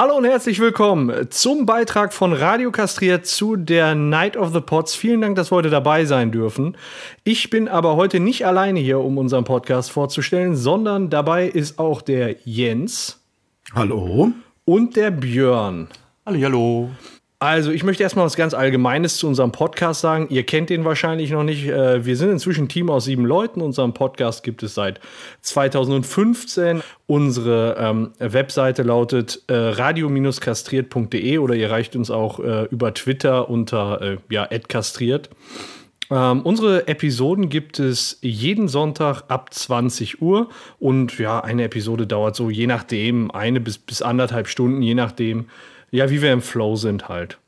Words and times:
Hallo 0.00 0.16
und 0.16 0.26
herzlich 0.26 0.60
willkommen 0.60 1.28
zum 1.28 1.66
Beitrag 1.66 2.12
von 2.12 2.32
Radio 2.32 2.70
Kastriert 2.70 3.26
zu 3.26 3.56
der 3.56 3.96
Night 3.96 4.36
of 4.36 4.52
the 4.52 4.60
Pots. 4.60 4.94
Vielen 4.94 5.20
Dank, 5.20 5.34
dass 5.34 5.50
wir 5.50 5.56
heute 5.56 5.70
dabei 5.70 6.04
sein 6.04 6.30
dürfen. 6.30 6.76
Ich 7.24 7.50
bin 7.50 7.66
aber 7.66 7.96
heute 7.96 8.20
nicht 8.20 8.46
alleine 8.46 8.78
hier, 8.78 9.00
um 9.00 9.18
unseren 9.18 9.42
Podcast 9.42 9.90
vorzustellen, 9.90 10.54
sondern 10.54 11.10
dabei 11.10 11.48
ist 11.48 11.80
auch 11.80 12.00
der 12.00 12.36
Jens. 12.44 13.24
Hallo. 13.74 14.30
Und 14.64 14.94
der 14.94 15.10
Björn. 15.10 15.88
Hallo, 16.24 16.44
hallo. 16.44 16.90
Also, 17.40 17.70
ich 17.70 17.84
möchte 17.84 18.02
erstmal 18.02 18.24
was 18.24 18.34
ganz 18.34 18.52
Allgemeines 18.52 19.16
zu 19.18 19.28
unserem 19.28 19.52
Podcast 19.52 20.00
sagen. 20.00 20.26
Ihr 20.28 20.42
kennt 20.42 20.70
den 20.70 20.84
wahrscheinlich 20.84 21.30
noch 21.30 21.44
nicht. 21.44 21.68
Äh, 21.68 22.04
wir 22.04 22.16
sind 22.16 22.30
inzwischen 22.30 22.64
ein 22.64 22.68
Team 22.68 22.90
aus 22.90 23.04
sieben 23.04 23.24
Leuten. 23.24 23.60
Unseren 23.60 23.94
Podcast 23.94 24.42
gibt 24.42 24.64
es 24.64 24.74
seit 24.74 24.98
2015. 25.42 26.82
Unsere 27.06 27.76
ähm, 27.78 28.10
Webseite 28.18 28.82
lautet 28.82 29.44
äh, 29.46 29.54
radio-kastriert.de 29.54 31.38
oder 31.38 31.54
ihr 31.54 31.70
reicht 31.70 31.94
uns 31.94 32.10
auch 32.10 32.40
äh, 32.40 32.64
über 32.72 32.92
Twitter 32.92 33.48
unter 33.48 34.02
äh, 34.02 34.16
ja, 34.30 34.48
@kastriert. 34.66 35.30
Ähm, 36.10 36.40
unsere 36.42 36.88
Episoden 36.88 37.50
gibt 37.50 37.78
es 37.78 38.18
jeden 38.20 38.66
Sonntag 38.66 39.22
ab 39.28 39.54
20 39.54 40.20
Uhr 40.22 40.48
und 40.80 41.18
ja, 41.18 41.38
eine 41.38 41.64
Episode 41.64 42.08
dauert 42.08 42.34
so 42.34 42.50
je 42.50 42.66
nachdem 42.66 43.30
eine 43.30 43.60
bis, 43.60 43.78
bis 43.78 44.02
anderthalb 44.02 44.48
Stunden, 44.48 44.82
je 44.82 44.94
nachdem, 44.94 45.46
ja, 45.90 46.10
wie 46.10 46.22
wir 46.22 46.32
im 46.32 46.42
Flow 46.42 46.76
sind 46.76 47.08
halt. 47.08 47.38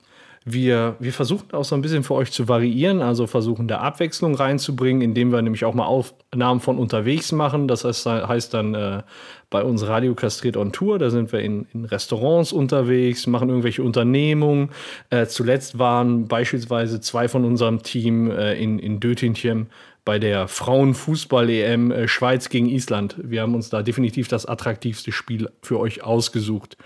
Wir, 0.43 0.97
wir 0.99 1.12
versuchen 1.12 1.53
auch 1.53 1.65
so 1.65 1.75
ein 1.75 1.83
bisschen 1.83 2.03
für 2.03 2.15
euch 2.15 2.33
zu 2.33 2.49
variieren, 2.49 3.03
also 3.03 3.27
versuchen 3.27 3.69
da 3.69 3.80
Abwechslung 3.80 4.35
reinzubringen, 4.35 5.03
indem 5.03 5.33
wir 5.33 5.43
nämlich 5.43 5.66
auch 5.66 5.75
mal 5.75 5.85
Aufnahmen 5.85 6.61
von 6.61 6.79
unterwegs 6.79 7.30
machen. 7.30 7.69
Das 7.69 7.85
heißt, 7.85 8.07
heißt 8.07 8.55
dann 8.55 8.75
äh, 8.75 9.03
bei 9.51 9.63
uns 9.63 9.87
Radio 9.87 10.15
Kastriert 10.15 10.57
on 10.57 10.73
Tour, 10.73 10.99
da 10.99 11.11
sind 11.11 11.30
wir 11.33 11.41
in, 11.41 11.66
in 11.75 11.85
Restaurants 11.85 12.53
unterwegs, 12.53 13.27
machen 13.27 13.51
irgendwelche 13.51 13.83
Unternehmungen. 13.83 14.71
Äh, 15.11 15.27
zuletzt 15.27 15.79
waren 15.79 16.27
beispielsweise 16.27 17.01
zwei 17.02 17.29
von 17.29 17.45
unserem 17.45 17.83
Team 17.83 18.30
äh, 18.30 18.55
in, 18.55 18.79
in 18.79 18.99
Dötinchen 18.99 19.68
bei 20.11 20.19
der 20.19 20.49
Frauenfußball-EM 20.49 21.93
äh, 21.93 22.09
Schweiz 22.09 22.49
gegen 22.49 22.69
Island. 22.69 23.15
Wir 23.23 23.43
haben 23.43 23.55
uns 23.55 23.71
da 23.71 23.80
definitiv 23.80 24.27
das 24.27 24.45
attraktivste 24.45 25.13
Spiel 25.13 25.49
für 25.63 25.79
euch 25.79 26.02
ausgesucht. 26.02 26.77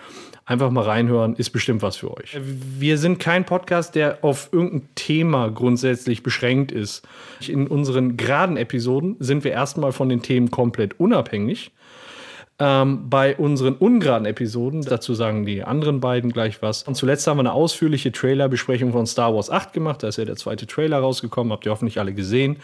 Einfach 0.44 0.70
mal 0.70 0.84
reinhören, 0.84 1.34
ist 1.34 1.48
bestimmt 1.48 1.80
was 1.80 1.96
für 1.96 2.14
euch. 2.14 2.38
Wir 2.78 2.98
sind 2.98 3.20
kein 3.20 3.46
Podcast, 3.46 3.94
der 3.94 4.18
auf 4.20 4.50
irgendein 4.52 4.90
Thema 4.94 5.48
grundsätzlich 5.48 6.22
beschränkt 6.22 6.70
ist. 6.70 7.08
In 7.48 7.66
unseren 7.66 8.18
geraden 8.18 8.58
Episoden 8.58 9.16
sind 9.20 9.42
wir 9.42 9.52
erstmal 9.52 9.92
von 9.92 10.10
den 10.10 10.20
Themen 10.20 10.50
komplett 10.50 11.00
unabhängig. 11.00 11.70
Ähm, 12.60 13.10
bei 13.10 13.36
unseren 13.36 13.74
ungeraden 13.74 14.26
Episoden, 14.26 14.82
dazu 14.82 15.12
sagen 15.14 15.44
die 15.44 15.64
anderen 15.64 15.98
beiden 15.98 16.30
gleich 16.30 16.62
was. 16.62 16.84
Und 16.84 16.94
zuletzt 16.94 17.26
haben 17.26 17.38
wir 17.38 17.40
eine 17.40 17.52
ausführliche 17.52 18.12
Trailerbesprechung 18.12 18.92
von 18.92 19.06
Star 19.06 19.34
Wars 19.34 19.50
8 19.50 19.72
gemacht. 19.72 20.04
Da 20.04 20.08
ist 20.08 20.18
ja 20.18 20.24
der 20.24 20.36
zweite 20.36 20.66
Trailer 20.66 20.98
rausgekommen, 20.98 21.52
habt 21.52 21.66
ihr 21.66 21.72
hoffentlich 21.72 21.98
alle 21.98 22.12
gesehen. 22.14 22.58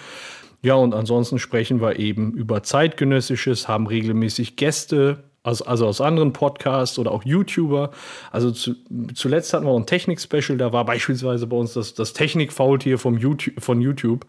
Ja, 0.63 0.75
und 0.75 0.95
ansonsten 0.95 1.39
sprechen 1.39 1.81
wir 1.81 1.99
eben 1.99 2.33
über 2.33 2.63
zeitgenössisches, 2.63 3.67
haben 3.67 3.87
regelmäßig 3.87 4.57
Gäste, 4.57 5.25
also, 5.43 5.65
also 5.65 5.87
aus 5.87 6.01
anderen 6.03 6.35
Podcasts 6.35 6.99
oder 6.99 7.13
auch 7.13 7.25
YouTuber. 7.25 7.91
Also 8.31 8.51
zu, 8.51 8.75
zuletzt 9.15 9.55
hatten 9.55 9.65
wir 9.65 9.71
auch 9.71 9.79
ein 9.79 9.87
Technik-Special, 9.87 10.59
da 10.59 10.73
war 10.73 10.85
beispielsweise 10.85 11.47
bei 11.47 11.57
uns 11.57 11.73
das, 11.73 11.95
das 11.95 12.13
Technik-Faultier 12.13 12.99
vom 12.99 13.17
YouTube, 13.17 13.63
von 13.63 13.81
YouTube. 13.81 14.27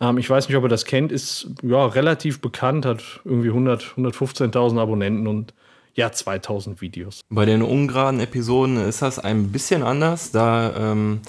Ähm, 0.00 0.16
ich 0.16 0.28
weiß 0.28 0.48
nicht, 0.48 0.56
ob 0.56 0.64
ihr 0.64 0.68
das 0.68 0.86
kennt, 0.86 1.12
ist 1.12 1.48
ja 1.62 1.84
relativ 1.84 2.40
bekannt, 2.40 2.86
hat 2.86 3.02
irgendwie 3.24 3.48
100, 3.48 3.94
115.000 3.98 4.80
Abonnenten 4.80 5.26
und 5.26 5.52
ja, 5.96 6.10
2000 6.10 6.80
Videos. 6.80 7.20
Bei 7.28 7.44
den 7.44 7.62
ungeraden 7.62 8.18
Episoden 8.20 8.78
ist 8.78 9.02
das 9.02 9.18
ein 9.18 9.52
bisschen 9.52 9.82
anders. 9.82 10.32
Da 10.32 10.92
ähm, 10.92 11.20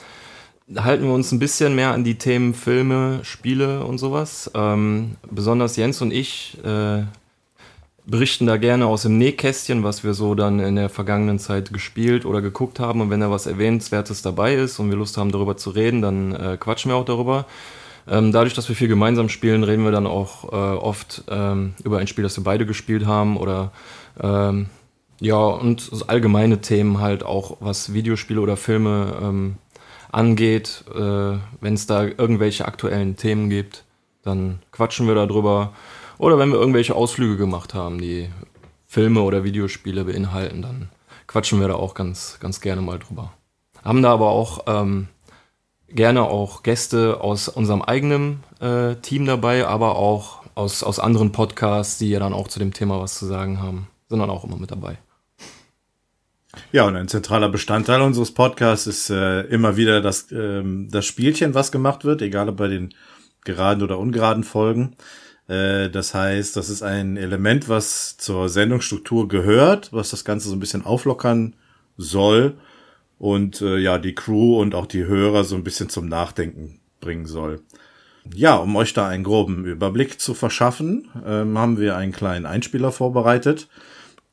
halten 0.73 1.05
wir 1.05 1.13
uns 1.13 1.31
ein 1.31 1.39
bisschen 1.39 1.75
mehr 1.75 1.91
an 1.91 2.03
die 2.03 2.15
Themen 2.15 2.53
Filme, 2.53 3.19
Spiele 3.23 3.83
und 3.83 3.97
sowas. 3.97 4.49
Ähm, 4.55 5.15
besonders 5.29 5.75
Jens 5.75 6.01
und 6.01 6.11
ich 6.11 6.57
äh, 6.63 7.03
berichten 8.05 8.45
da 8.45 8.57
gerne 8.57 8.87
aus 8.87 9.03
dem 9.03 9.17
Nähkästchen, 9.17 9.83
was 9.83 10.03
wir 10.03 10.13
so 10.13 10.35
dann 10.35 10.59
in 10.59 10.75
der 10.75 10.89
vergangenen 10.89 11.39
Zeit 11.39 11.71
gespielt 11.73 12.25
oder 12.25 12.41
geguckt 12.41 12.79
haben. 12.79 13.01
Und 13.01 13.09
wenn 13.09 13.19
da 13.19 13.31
was 13.31 13.45
Erwähnenswertes 13.45 14.21
dabei 14.21 14.55
ist 14.55 14.79
und 14.79 14.89
wir 14.89 14.97
Lust 14.97 15.17
haben, 15.17 15.31
darüber 15.31 15.57
zu 15.57 15.69
reden, 15.71 16.01
dann 16.01 16.33
äh, 16.33 16.57
quatschen 16.59 16.91
wir 16.91 16.95
auch 16.95 17.05
darüber. 17.05 17.45
Ähm, 18.07 18.31
dadurch, 18.31 18.53
dass 18.53 18.69
wir 18.69 18.75
viel 18.75 18.87
gemeinsam 18.87 19.29
spielen, 19.29 19.63
reden 19.63 19.83
wir 19.83 19.91
dann 19.91 20.05
auch 20.05 20.51
äh, 20.51 20.55
oft 20.55 21.23
ähm, 21.27 21.73
über 21.83 21.97
ein 21.97 22.07
Spiel, 22.07 22.23
das 22.23 22.37
wir 22.37 22.43
beide 22.43 22.65
gespielt 22.65 23.05
haben 23.05 23.37
oder 23.37 23.71
ähm, 24.21 24.67
ja, 25.19 25.37
und 25.37 25.91
allgemeine 26.07 26.59
Themen 26.61 26.99
halt 26.99 27.23
auch, 27.23 27.57
was 27.61 27.93
Videospiele 27.93 28.41
oder 28.41 28.57
Filme 28.57 29.17
ähm, 29.21 29.55
angeht. 30.11 30.83
Äh, 30.93 30.99
wenn 30.99 31.73
es 31.73 31.87
da 31.87 32.03
irgendwelche 32.03 32.65
aktuellen 32.65 33.15
Themen 33.15 33.49
gibt, 33.49 33.83
dann 34.23 34.59
quatschen 34.71 35.07
wir 35.07 35.15
darüber. 35.15 35.73
Oder 36.17 36.37
wenn 36.37 36.49
wir 36.49 36.59
irgendwelche 36.59 36.95
Ausflüge 36.95 37.37
gemacht 37.37 37.73
haben, 37.73 37.99
die 37.99 38.29
Filme 38.85 39.21
oder 39.21 39.43
Videospiele 39.43 40.05
beinhalten, 40.05 40.61
dann 40.61 40.89
quatschen 41.27 41.59
wir 41.59 41.67
da 41.67 41.75
auch 41.75 41.93
ganz, 41.93 42.37
ganz 42.39 42.61
gerne 42.61 42.81
mal 42.81 42.99
drüber. 42.99 43.33
Haben 43.83 44.01
da 44.01 44.13
aber 44.13 44.29
auch 44.29 44.63
ähm, 44.67 45.07
gerne 45.89 46.23
auch 46.23 46.63
Gäste 46.63 47.21
aus 47.21 47.49
unserem 47.49 47.81
eigenen 47.81 48.43
äh, 48.59 48.95
Team 48.95 49.25
dabei, 49.25 49.67
aber 49.67 49.97
auch 49.97 50.39
aus, 50.55 50.83
aus 50.83 50.99
anderen 50.99 51.31
Podcasts, 51.31 51.97
die 51.97 52.09
ja 52.09 52.19
dann 52.19 52.33
auch 52.33 52.47
zu 52.47 52.59
dem 52.59 52.73
Thema 52.73 52.99
was 52.99 53.19
zu 53.19 53.25
sagen 53.25 53.61
haben, 53.61 53.87
sind 54.07 54.19
dann 54.19 54.29
auch 54.29 54.45
immer 54.45 54.57
mit 54.57 54.71
dabei. 54.71 54.97
Ja, 56.71 56.85
und 56.85 56.95
ein 56.95 57.07
zentraler 57.07 57.49
Bestandteil 57.49 58.01
unseres 58.01 58.31
Podcasts 58.31 58.87
ist 58.87 59.09
äh, 59.09 59.41
immer 59.43 59.77
wieder 59.77 60.01
das, 60.01 60.31
ähm, 60.31 60.89
das 60.91 61.05
Spielchen, 61.05 61.53
was 61.53 61.71
gemacht 61.71 62.05
wird, 62.05 62.21
egal 62.21 62.49
ob 62.49 62.57
bei 62.57 62.67
den 62.67 62.93
geraden 63.43 63.83
oder 63.83 63.99
ungeraden 63.99 64.43
Folgen. 64.43 64.95
Äh, 65.47 65.89
das 65.89 66.13
heißt, 66.13 66.55
das 66.55 66.69
ist 66.69 66.81
ein 66.81 67.17
Element, 67.17 67.69
was 67.69 68.17
zur 68.17 68.49
Sendungsstruktur 68.49 69.27
gehört, 69.27 69.93
was 69.93 70.09
das 70.09 70.25
Ganze 70.25 70.49
so 70.49 70.55
ein 70.55 70.59
bisschen 70.59 70.85
auflockern 70.85 71.55
soll 71.97 72.55
und 73.17 73.61
äh, 73.61 73.77
ja, 73.77 73.97
die 73.97 74.15
Crew 74.15 74.59
und 74.59 74.75
auch 74.75 74.85
die 74.85 75.05
Hörer 75.05 75.43
so 75.43 75.55
ein 75.55 75.63
bisschen 75.63 75.89
zum 75.89 76.07
Nachdenken 76.07 76.79
bringen 76.99 77.25
soll. 77.25 77.61
Ja, 78.33 78.55
um 78.55 78.75
euch 78.75 78.93
da 78.93 79.07
einen 79.07 79.23
groben 79.23 79.65
Überblick 79.65 80.19
zu 80.19 80.33
verschaffen, 80.33 81.09
ähm, 81.25 81.57
haben 81.57 81.79
wir 81.79 81.95
einen 81.95 82.11
kleinen 82.11 82.47
Einspieler 82.47 82.91
vorbereitet, 82.91 83.67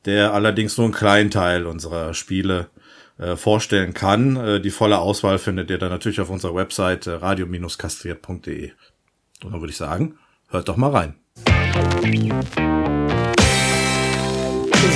der 0.05 0.33
allerdings 0.33 0.77
nur 0.77 0.85
einen 0.85 0.93
kleinen 0.93 1.31
Teil 1.31 1.65
unserer 1.65 2.13
Spiele 2.13 2.69
äh, 3.17 3.35
vorstellen 3.35 3.93
kann. 3.93 4.35
Äh, 4.35 4.61
die 4.61 4.71
volle 4.71 4.99
Auswahl 4.99 5.37
findet 5.37 5.69
ihr 5.69 5.77
dann 5.77 5.89
natürlich 5.89 6.21
auf 6.21 6.29
unserer 6.29 6.55
Website 6.55 7.07
äh, 7.07 7.11
radio-kastriert.de. 7.11 8.71
Und 9.43 9.51
dann 9.51 9.61
würde 9.61 9.71
ich 9.71 9.77
sagen, 9.77 10.17
Hört 10.53 10.69
doch 10.69 10.77
mal 10.77 10.91
rein. 10.91 11.15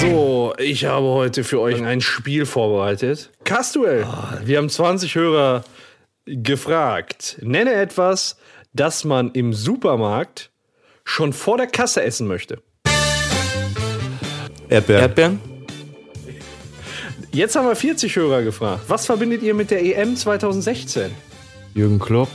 So, 0.01 0.53
ich 0.59 0.85
habe 0.85 1.07
heute 1.07 1.44
für 1.44 1.59
euch 1.59 1.84
ein 1.84 2.00
Spiel 2.00 2.45
vorbereitet. 2.45 3.31
Castuel. 3.44 4.06
Wir 4.44 4.59
haben 4.59 4.69
20 4.69 5.16
Hörer 5.16 5.63
gefragt. 6.25 7.39
Nenne 7.41 7.74
etwas, 7.74 8.38
das 8.74 9.03
man 9.03 9.31
im 9.31 9.51
Supermarkt 9.51 10.51
schon 11.03 11.34
vor 11.34 11.57
der 11.57 11.66
Kasse 11.66 12.03
essen 12.03 12.28
möchte. 12.28 12.62
Erdbeeren. 14.69 15.01
Erdbeeren? 15.01 15.39
Jetzt 17.31 17.55
haben 17.55 17.67
wir 17.67 17.75
40 17.75 18.16
Hörer 18.16 18.41
gefragt. 18.41 18.83
Was 18.88 19.05
verbindet 19.05 19.44
ihr 19.44 19.53
mit 19.53 19.69
der 19.72 19.83
EM 19.83 20.16
2016? 20.16 21.11
Jürgen 21.73 22.00
Klopp. 22.00 22.29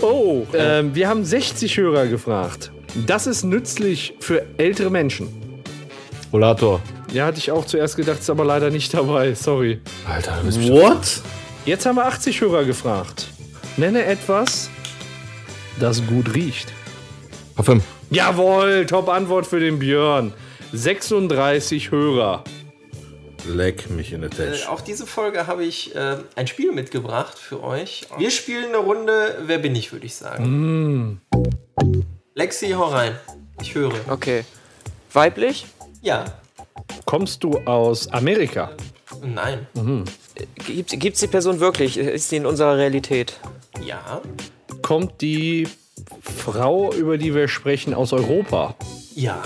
oh. 0.00 0.46
ähm, 0.54 0.94
wir 0.94 1.08
haben 1.08 1.24
60 1.24 1.76
Hörer 1.76 2.06
gefragt. 2.06 2.72
Das 3.06 3.26
ist 3.26 3.44
nützlich 3.44 4.14
für 4.20 4.44
ältere 4.56 4.90
Menschen. 4.90 5.28
Rollator. 6.32 6.80
Ja, 7.12 7.26
hatte 7.26 7.38
ich 7.38 7.50
auch 7.50 7.64
zuerst 7.64 7.96
gedacht, 7.96 8.20
ist 8.20 8.30
aber 8.30 8.44
leider 8.44 8.70
nicht 8.70 8.92
dabei. 8.92 9.34
Sorry. 9.34 9.80
Alter, 10.08 10.38
du 10.40 10.46
bist 10.46 10.68
What? 10.68 11.22
Jetzt 11.64 11.86
haben 11.86 11.96
wir 11.96 12.06
80 12.06 12.40
Hörer 12.40 12.64
gefragt. 12.64 13.28
Nenne 13.76 14.04
etwas, 14.04 14.68
das 15.78 16.04
gut 16.06 16.34
riecht. 16.34 16.72
Parfüm. 17.60 17.82
Jawohl, 18.08 18.86
top 18.86 19.10
Antwort 19.10 19.46
für 19.46 19.60
den 19.60 19.78
Björn. 19.78 20.32
36 20.72 21.90
Hörer. 21.90 22.42
Leck 23.46 23.90
mich 23.90 24.14
in 24.14 24.22
der 24.22 24.30
Tasche. 24.30 24.64
Äh, 24.64 24.66
auch 24.68 24.80
diese 24.80 25.06
Folge 25.06 25.46
habe 25.46 25.62
ich 25.62 25.94
äh, 25.94 26.16
ein 26.36 26.46
Spiel 26.46 26.72
mitgebracht 26.72 27.38
für 27.38 27.62
euch. 27.62 28.06
Wir 28.16 28.30
spielen 28.30 28.68
eine 28.68 28.78
Runde 28.78 29.36
Wer 29.44 29.58
bin 29.58 29.76
ich, 29.76 29.92
würde 29.92 30.06
ich 30.06 30.14
sagen. 30.14 31.10
Mm. 31.10 31.20
Lexi, 32.34 32.70
hau 32.70 32.86
rein. 32.86 33.14
Ich 33.60 33.74
höre. 33.74 33.92
Okay. 34.08 34.46
Weiblich? 35.12 35.66
Ja. 36.00 36.24
Kommst 37.04 37.44
du 37.44 37.58
aus 37.66 38.08
Amerika? 38.08 38.70
Nein. 39.22 39.66
Mhm. 39.74 40.04
Gibt 40.64 41.14
es 41.14 41.20
die 41.20 41.26
Person 41.26 41.60
wirklich? 41.60 41.98
Ist 41.98 42.30
sie 42.30 42.36
in 42.36 42.46
unserer 42.46 42.78
Realität? 42.78 43.38
Ja. 43.84 44.22
Kommt 44.80 45.20
die 45.20 45.68
Frau, 46.30 46.92
über 46.92 47.18
die 47.18 47.34
wir 47.34 47.48
sprechen, 47.48 47.94
aus 47.94 48.12
Europa? 48.12 48.74
Ja. 49.14 49.42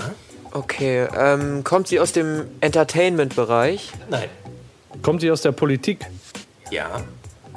Okay, 0.51 1.07
ähm, 1.17 1.63
kommt 1.63 1.87
sie 1.87 1.99
aus 1.99 2.13
dem 2.13 2.45
Entertainment-Bereich? 2.61 3.91
Nein. 4.09 4.29
Kommt 5.01 5.21
sie 5.21 5.29
aus 5.29 5.41
der 5.41 5.51
Politik? 5.51 6.05
Ja. 6.71 7.01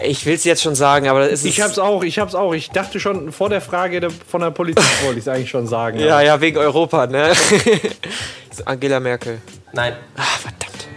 Ich 0.01 0.27
will 0.27 0.35
es 0.35 0.45
jetzt 0.45 0.63
schon 0.63 0.75
sagen, 0.75 1.09
aber 1.09 1.31
es 1.31 1.41
ist. 1.41 1.47
Ich 1.47 1.61
hab's 1.61 1.79
auch, 1.79 2.03
ich 2.05 2.19
hab's 2.19 2.35
auch. 2.35 2.53
Ich 2.53 2.71
dachte 2.71 3.01
schon 3.01 3.33
vor 3.33 3.49
der 3.49 3.61
Frage 3.61 4.01
der, 4.01 4.11
von 4.11 4.41
der 4.41 4.51
Politik 4.51 4.85
wollte 5.05 5.19
ich 5.19 5.25
es 5.25 5.29
eigentlich 5.29 5.51
schon 5.51 5.67
sagen. 5.67 5.99
Ja, 5.99 6.21
ja, 6.21 6.41
wegen 6.41 6.59
Europa, 6.59 7.07
ne? 7.07 7.33
Das 8.49 8.67
Angela 8.67 8.99
Merkel. 9.01 9.41
Nein. 9.73 9.95
Ah, 10.17 10.23
verdammt. 10.23 10.89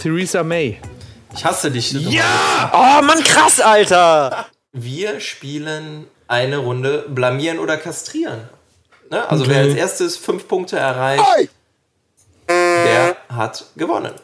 Theresa 0.00 0.42
May. 0.42 0.78
Ich 1.34 1.44
hasse 1.44 1.70
dich. 1.70 1.94
Oh, 1.94 3.02
Mann, 3.02 3.22
krass, 3.24 3.60
Alter! 3.60 4.46
Wir 4.72 5.20
spielen 5.20 6.06
eine 6.28 6.56
Runde 6.56 7.04
blamieren 7.08 7.58
oder 7.58 7.76
kastrieren. 7.76 8.48
Ne? 9.10 9.28
Also 9.28 9.46
wer 9.46 9.58
als 9.58 9.74
erstes 9.74 10.16
fünf 10.16 10.48
Punkte 10.48 10.78
erreicht, 10.78 11.50
der 12.48 13.16
hat 13.28 13.66
gewonnen. 13.76 14.14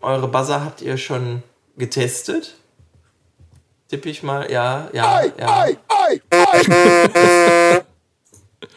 Eure 0.00 0.28
Buzzer 0.28 0.64
habt 0.64 0.82
ihr 0.82 0.96
schon 0.96 1.42
getestet? 1.76 2.54
Tippe 3.88 4.08
ich 4.08 4.22
mal, 4.22 4.50
ja, 4.50 4.88
ja, 4.92 5.22
ja. 5.38 5.66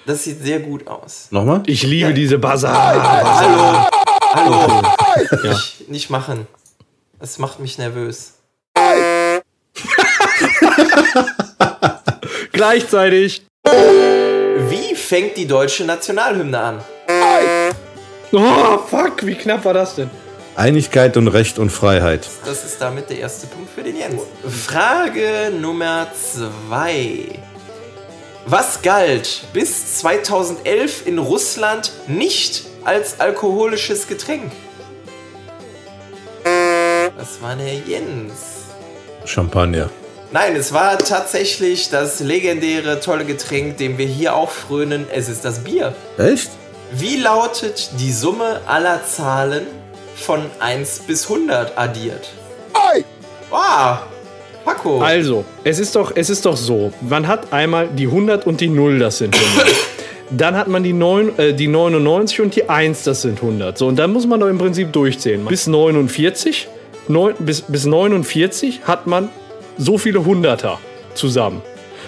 Das 0.08 0.24
sieht 0.24 0.42
sehr 0.42 0.60
gut 0.60 0.88
aus. 0.88 1.28
Nochmal? 1.32 1.64
Ich 1.68 1.84
liebe 1.84 2.14
diese 2.14 2.38
Buzzer. 2.38 2.74
Hallo, 2.74 3.88
hallo. 4.34 4.82
Nicht, 5.44 5.90
nicht 5.90 6.10
machen. 6.10 6.48
Das 7.20 7.40
macht 7.40 7.60
mich 7.60 7.78
nervös. 7.78 8.34
Gleichzeitig. 12.52 13.46
Wie 14.70 14.96
fängt 14.96 15.38
die 15.38 15.48
deutsche 15.48 15.86
Nationalhymne 15.86 16.60
an? 16.60 16.80
Oh, 18.32 18.78
fuck, 18.90 19.26
wie 19.26 19.36
knapp 19.36 19.66
war 19.66 19.74
das 19.74 19.96
denn? 19.96 20.10
Einigkeit 20.56 21.18
und 21.18 21.28
Recht 21.28 21.60
und 21.60 21.70
Freiheit. 21.70 22.28
Das 22.46 22.64
ist 22.64 22.82
damit 22.82 23.10
der 23.10 23.20
erste 23.20 23.48
Punkt 23.48 23.70
für 23.70 23.84
den 23.84 23.98
Jens. 23.98 24.22
Frage 24.48 25.52
Nummer 25.60 26.08
zwei. 26.14 27.28
Was 28.46 28.82
galt 28.82 29.42
bis 29.54 29.98
2011 30.00 31.08
in 31.08 31.18
Russland 31.18 31.92
nicht 32.08 32.64
als 32.84 33.20
alkoholisches 33.20 34.08
Getränk? 34.08 34.52
Das 37.18 37.42
war 37.42 37.56
der 37.56 37.74
Jens. 37.74 38.66
Champagner. 39.26 39.90
Nein, 40.36 40.58
es 40.58 40.74
war 40.74 40.98
tatsächlich 40.98 41.90
das 41.90 42.20
legendäre 42.20 43.00
tolle 43.00 43.24
Getränk, 43.24 43.78
dem 43.78 43.98
wir 43.98 44.06
hier 44.06 44.36
auch 44.36 44.52
frönen. 44.52 45.06
Es 45.10 45.30
ist 45.30 45.46
das 45.46 45.60
Bier. 45.60 45.96
Echt? 46.18 46.50
Wie 46.92 47.16
lautet 47.16 47.92
die 48.02 48.12
Summe 48.12 48.60
aller 48.68 49.02
Zahlen 49.06 49.66
von 50.14 50.42
1 50.60 51.04
bis 51.08 51.32
100 51.32 51.78
addiert? 51.78 52.28
Wow, 53.50 54.00
Paco. 54.66 55.00
Also, 55.00 55.46
es 55.64 55.80
ist 55.80 55.96
doch, 55.96 56.12
es 56.14 56.30
ist 56.30 56.46
doch 56.46 56.58
so. 56.58 56.92
Man 57.00 57.30
hat 57.30 57.54
einmal 57.54 57.88
die 57.88 58.08
100 58.08 58.46
und 58.46 58.60
die 58.60 58.68
0, 58.68 59.00
das 59.00 59.20
sind 59.20 59.34
100. 59.34 59.74
Dann 60.32 60.58
hat 60.58 60.68
man 60.68 60.84
die, 60.84 60.92
9, 60.92 61.40
äh, 61.40 61.54
die 61.54 61.70
99 61.70 62.42
und 62.42 62.54
die 62.58 62.68
1, 62.68 63.04
das 63.04 63.22
sind 63.22 63.42
100. 63.42 63.78
So, 63.78 63.88
und 63.88 63.96
dann 63.96 64.12
muss 64.12 64.28
man 64.28 64.42
doch 64.42 64.50
im 64.50 64.58
Prinzip 64.58 64.92
durchzählen. 64.92 65.46
Bis 65.46 65.66
49, 65.66 66.68
neun, 67.08 67.36
bis, 67.40 67.62
bis 67.62 67.86
49 67.86 68.82
hat 68.84 69.08
man 69.08 69.30
so 69.78 69.98
viele 69.98 70.26
Hunderter 70.26 70.80
zusammen. 71.14 71.62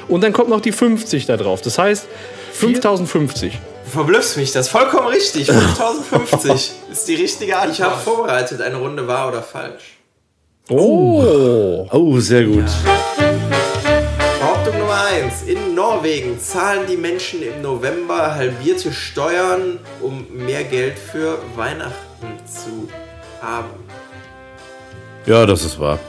Und 0.08 0.24
dann 0.24 0.34
kommt 0.34 0.50
noch 0.50 0.62
die 0.62 0.72
50 0.72 1.26
da 1.26 1.38
drauf. 1.38 1.62
Das 1.62 1.78
heißt, 1.78 2.08
5050. 2.54 3.54
Du 3.86 3.92
verblüffst 3.92 4.38
mich, 4.38 4.52
das 4.52 4.68
ist 4.68 4.72
vollkommen 4.72 5.08
richtig. 5.08 5.48
5050 5.48 6.72
ist 6.92 7.08
die 7.08 7.16
richtige 7.16 7.56
Antwort. 7.56 7.74
Ich 7.74 7.82
habe 7.82 7.98
vorbereitet, 7.98 8.62
eine 8.62 8.78
Runde 8.78 9.08
wahr 9.08 9.30
oder 9.30 9.42
falsch. 9.42 9.98
Oh. 10.70 11.88
Oh, 11.92 12.20
sehr 12.20 12.44
gut. 12.44 12.66
Behauptung 14.40 14.80
Nummer 14.80 15.06
1. 15.06 15.44
In 15.44 15.76
Norwegen 15.76 16.40
zahlen 16.40 16.82
die 16.90 16.98
Menschen 16.98 17.42
im 17.42 17.62
November 17.62 18.36
halbierte 18.36 18.92
Steuern, 18.92 19.80
um 20.02 20.26
mehr 20.32 20.64
Geld 20.66 21.00
für 21.00 21.38
Weihnachten 21.56 22.28
zu 22.46 22.90
haben. 23.42 23.70
Ja, 25.26 25.46
das 25.46 25.64
ist 25.64 25.80
wahr. 25.80 26.00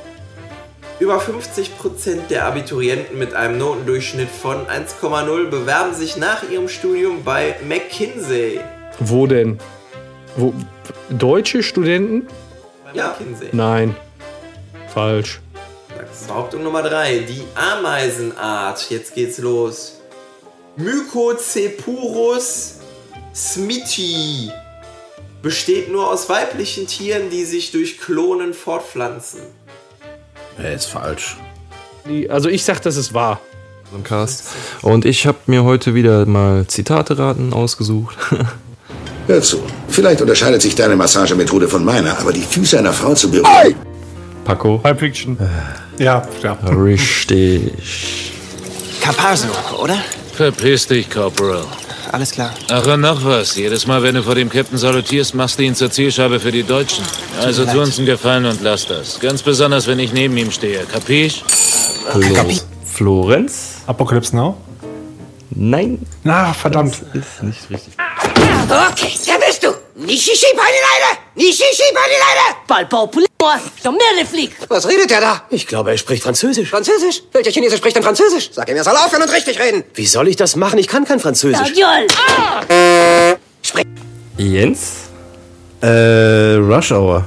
Über 1.00 1.20
50% 1.20 2.26
der 2.28 2.46
Abiturienten 2.46 3.18
mit 3.18 3.32
einem 3.34 3.58
Notendurchschnitt 3.58 4.28
von 4.28 4.66
1,0 4.66 5.48
bewerben 5.48 5.94
sich 5.94 6.16
nach 6.16 6.48
ihrem 6.50 6.68
Studium 6.68 7.22
bei 7.22 7.54
McKinsey. 7.66 8.60
Wo 8.98 9.28
denn? 9.28 9.58
Wo? 10.36 10.52
Deutsche 11.08 11.62
Studenten? 11.62 12.26
Bei 12.84 12.94
Ja. 12.98 13.08
McKinsey. 13.18 13.48
Nein. 13.52 13.94
Falsch. 14.92 15.40
Behauptung 16.26 16.62
Nummer 16.64 16.82
3. 16.82 17.20
Die 17.20 17.44
Ameisenart. 17.54 18.90
Jetzt 18.90 19.14
geht's 19.14 19.38
los. 19.38 20.00
Mycocepurus 20.76 22.74
smithi 23.34 24.50
besteht 25.42 25.90
nur 25.90 26.10
aus 26.10 26.28
weiblichen 26.28 26.86
Tieren, 26.86 27.30
die 27.30 27.44
sich 27.44 27.70
durch 27.70 27.98
Klonen 28.00 28.52
fortpflanzen. 28.52 29.40
Er 30.62 30.74
ist 30.74 30.86
falsch. 30.86 31.36
Also 32.28 32.48
ich 32.48 32.64
sag, 32.64 32.80
das 32.82 32.96
ist 32.96 33.14
wahr. 33.14 33.40
Im 33.94 34.02
Cast. 34.02 34.44
Und 34.82 35.04
ich 35.04 35.26
habe 35.26 35.38
mir 35.46 35.64
heute 35.64 35.94
wieder 35.94 36.26
mal 36.26 36.66
Zitate-Raten 36.66 37.52
ausgesucht. 37.52 38.16
Hör 39.26 39.42
zu. 39.42 39.62
Vielleicht 39.88 40.20
unterscheidet 40.20 40.62
sich 40.62 40.74
deine 40.74 40.96
Massagemethode 40.96 41.68
von 41.68 41.84
meiner, 41.84 42.18
aber 42.18 42.32
die 42.32 42.42
Füße 42.42 42.78
einer 42.78 42.92
Frau 42.92 43.14
zu 43.14 43.30
berühren. 43.30 43.74
Paco. 44.44 44.78
Pulp 44.78 45.00
Fiction. 45.00 45.38
Ja, 45.98 46.26
ja. 46.42 46.52
Richtig. 46.68 48.32
Karpasenrock, 49.02 49.82
oder? 49.82 49.98
Verpiss 50.34 50.86
dich, 50.86 51.10
Corporal. 51.10 51.64
Alles 52.12 52.30
klar. 52.30 52.54
Ach, 52.70 52.86
und 52.86 53.00
noch 53.00 53.24
was. 53.24 53.56
Jedes 53.56 53.86
Mal, 53.86 54.02
wenn 54.02 54.14
du 54.14 54.22
vor 54.22 54.34
dem 54.34 54.48
Captain 54.48 54.78
salutierst, 54.78 55.34
machst 55.34 55.58
du 55.58 55.62
ihn 55.62 55.74
zur 55.74 55.90
Zielscheibe 55.90 56.40
für 56.40 56.52
die 56.52 56.62
Deutschen. 56.62 57.04
Also 57.40 57.64
tu 57.66 57.80
uns 57.80 57.98
einen 57.98 58.06
Gefallen 58.06 58.46
und 58.46 58.60
lass 58.62 58.86
das. 58.86 59.20
Ganz 59.20 59.42
besonders, 59.42 59.86
wenn 59.86 59.98
ich 59.98 60.12
neben 60.12 60.36
ihm 60.36 60.50
stehe. 60.50 60.84
Kapisch? 60.84 61.42
Flo 62.10 62.20
Florenz? 62.84 63.82
Apocalypse 63.86 64.34
Now? 64.34 64.56
Nein. 65.50 65.98
Na, 66.24 66.52
verdammt. 66.52 66.94
Ist 67.12 67.42
nicht 67.42 67.70
richtig. 67.70 67.94
Okay, 67.96 69.12
wer 69.24 69.46
bist 69.46 69.62
du? 69.62 69.68
Nishishi 69.94 70.46
Panileide! 70.54 71.18
Nishishi 71.34 71.88
Panileide! 73.38 73.70
Palpopul... 73.82 73.98
Merleflieg! 73.98 74.50
Was 74.68 74.88
redet 74.88 75.10
der 75.10 75.20
da? 75.20 75.42
Ich 75.50 75.66
glaube, 75.66 75.90
er 75.92 75.98
spricht 75.98 76.22
Französisch. 76.22 76.70
Französisch? 76.70 77.22
Welcher 77.32 77.50
Chinese 77.50 77.76
spricht 77.76 77.96
denn 77.96 78.02
Französisch? 78.02 78.50
Sag 78.52 78.68
ihm, 78.68 78.76
er 78.76 78.84
soll 78.84 78.94
aufhören 78.96 79.22
und 79.22 79.32
richtig 79.32 79.60
reden. 79.60 79.84
Wie 79.94 80.06
soll 80.06 80.28
ich 80.28 80.36
das 80.36 80.56
machen? 80.56 80.78
Ich 80.78 80.88
kann 80.88 81.04
kein 81.04 81.20
Französisch. 81.20 81.72
Jens? 84.36 84.92
Äh, 85.80 86.54
Rush 86.54 86.92
Hour. 86.92 87.24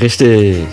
Richtig. 0.00 0.66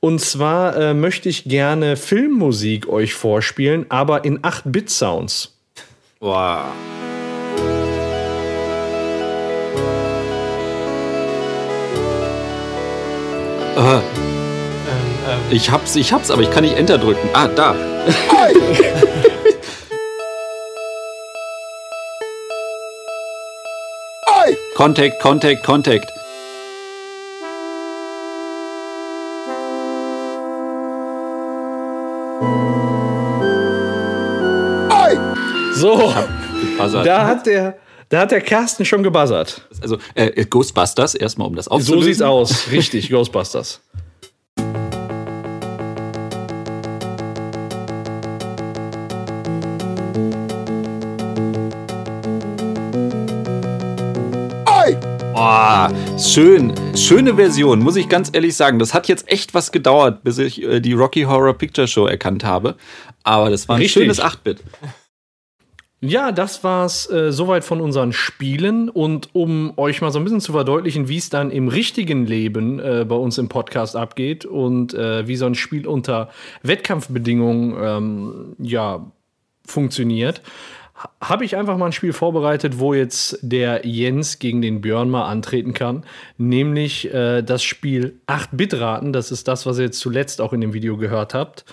Und 0.00 0.20
zwar 0.20 0.76
äh, 0.76 0.94
möchte 0.94 1.28
ich 1.28 1.44
gerne 1.44 1.96
Filmmusik 1.96 2.88
euch 2.88 3.14
vorspielen, 3.14 3.86
aber 3.88 4.24
in 4.24 4.40
8-Bit-Sounds. 4.40 5.52
Wow. 6.20 6.66
Ich 15.50 15.70
hab's, 15.70 15.94
ich 15.96 16.12
hab's, 16.12 16.30
aber 16.30 16.42
ich 16.42 16.50
kann 16.50 16.64
nicht 16.64 16.76
Enter 16.76 16.98
drücken. 16.98 17.28
Ah, 17.32 17.48
da. 17.48 17.74
Contact, 24.76 25.20
Contact, 25.20 25.62
Contact. 25.62 26.10
So, 35.74 36.12
da 37.04 37.26
hat 37.26 37.46
der, 37.46 37.76
da 38.08 38.20
hat 38.20 38.30
der 38.30 38.40
Carsten 38.40 38.84
schon 38.84 39.02
gebuzzert. 39.02 39.62
Also 39.82 39.98
äh, 40.14 40.44
Ghostbusters, 40.44 41.14
erstmal 41.14 41.48
um 41.48 41.56
das 41.56 41.64
So 41.66 41.72
aufzulösen. 41.72 42.06
sieht's 42.12 42.22
aus. 42.22 42.70
Richtig, 42.70 43.10
Ghostbusters. 43.10 43.80
Boah, 55.44 55.92
schön, 56.18 56.72
schöne 56.96 57.34
Version, 57.34 57.80
muss 57.80 57.96
ich 57.96 58.08
ganz 58.08 58.30
ehrlich 58.32 58.56
sagen. 58.56 58.78
Das 58.78 58.94
hat 58.94 59.08
jetzt 59.08 59.30
echt 59.30 59.52
was 59.52 59.72
gedauert, 59.72 60.24
bis 60.24 60.38
ich 60.38 60.62
äh, 60.62 60.80
die 60.80 60.94
Rocky 60.94 61.24
Horror 61.24 61.52
Picture 61.52 61.86
Show 61.86 62.06
erkannt 62.06 62.44
habe. 62.44 62.76
Aber 63.24 63.50
das 63.50 63.68
war 63.68 63.76
ein 63.76 63.82
Richtig. 63.82 64.04
schönes 64.04 64.22
8-Bit. 64.22 64.64
Ja, 66.00 66.32
das 66.32 66.64
war's 66.64 67.10
äh, 67.10 67.30
soweit 67.30 67.62
von 67.62 67.82
unseren 67.82 68.14
Spielen. 68.14 68.88
Und 68.88 69.34
um 69.34 69.74
euch 69.76 70.00
mal 70.00 70.10
so 70.10 70.18
ein 70.18 70.24
bisschen 70.24 70.40
zu 70.40 70.52
verdeutlichen, 70.52 71.08
wie 71.08 71.18
es 71.18 71.28
dann 71.28 71.50
im 71.50 71.68
richtigen 71.68 72.24
Leben 72.24 72.80
äh, 72.80 73.04
bei 73.06 73.16
uns 73.16 73.36
im 73.36 73.50
Podcast 73.50 73.96
abgeht 73.96 74.46
und 74.46 74.94
äh, 74.94 75.28
wie 75.28 75.36
so 75.36 75.44
ein 75.44 75.54
Spiel 75.54 75.86
unter 75.86 76.30
Wettkampfbedingungen 76.62 77.76
ähm, 77.78 78.56
ja, 78.58 79.12
funktioniert, 79.66 80.40
habe 81.20 81.44
ich 81.44 81.56
einfach 81.56 81.76
mal 81.76 81.86
ein 81.86 81.92
Spiel 81.92 82.12
vorbereitet, 82.12 82.78
wo 82.78 82.94
jetzt 82.94 83.38
der 83.42 83.86
Jens 83.86 84.38
gegen 84.38 84.62
den 84.62 84.80
Björn 84.80 85.10
mal 85.10 85.26
antreten 85.26 85.74
kann. 85.74 86.04
Nämlich 86.38 87.12
äh, 87.12 87.42
das 87.42 87.62
Spiel 87.62 88.20
8-Bit-Raten. 88.26 89.12
Das 89.12 89.30
ist 89.30 89.48
das, 89.48 89.66
was 89.66 89.78
ihr 89.78 89.84
jetzt 89.84 90.00
zuletzt 90.00 90.40
auch 90.40 90.52
in 90.52 90.60
dem 90.60 90.72
Video 90.72 90.96
gehört 90.96 91.34
habt. 91.34 91.64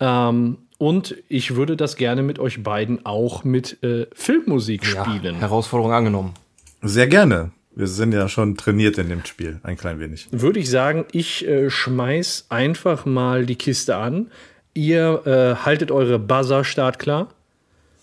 Ähm, 0.00 0.58
und 0.78 1.16
ich 1.28 1.54
würde 1.54 1.76
das 1.76 1.96
gerne 1.96 2.22
mit 2.22 2.38
euch 2.38 2.62
beiden 2.62 3.06
auch 3.06 3.44
mit 3.44 3.82
äh, 3.84 4.06
Filmmusik 4.14 4.84
spielen. 4.84 5.36
Herausforderung 5.36 5.92
angenommen. 5.92 6.34
Sehr 6.82 7.06
gerne. 7.06 7.52
Wir 7.74 7.86
sind 7.86 8.12
ja 8.12 8.28
schon 8.28 8.56
trainiert 8.56 8.98
in 8.98 9.08
dem 9.08 9.24
Spiel, 9.24 9.60
ein 9.62 9.76
klein 9.76 9.98
wenig. 9.98 10.26
Würde 10.30 10.58
ich 10.60 10.68
sagen, 10.68 11.06
ich 11.12 11.46
äh, 11.46 11.70
schmeiß 11.70 12.46
einfach 12.50 13.06
mal 13.06 13.46
die 13.46 13.56
Kiste 13.56 13.96
an. 13.96 14.30
Ihr 14.74 15.22
äh, 15.26 15.64
haltet 15.64 15.90
eure 15.90 16.18
Buzzer 16.18 16.64
startklar. 16.64 17.28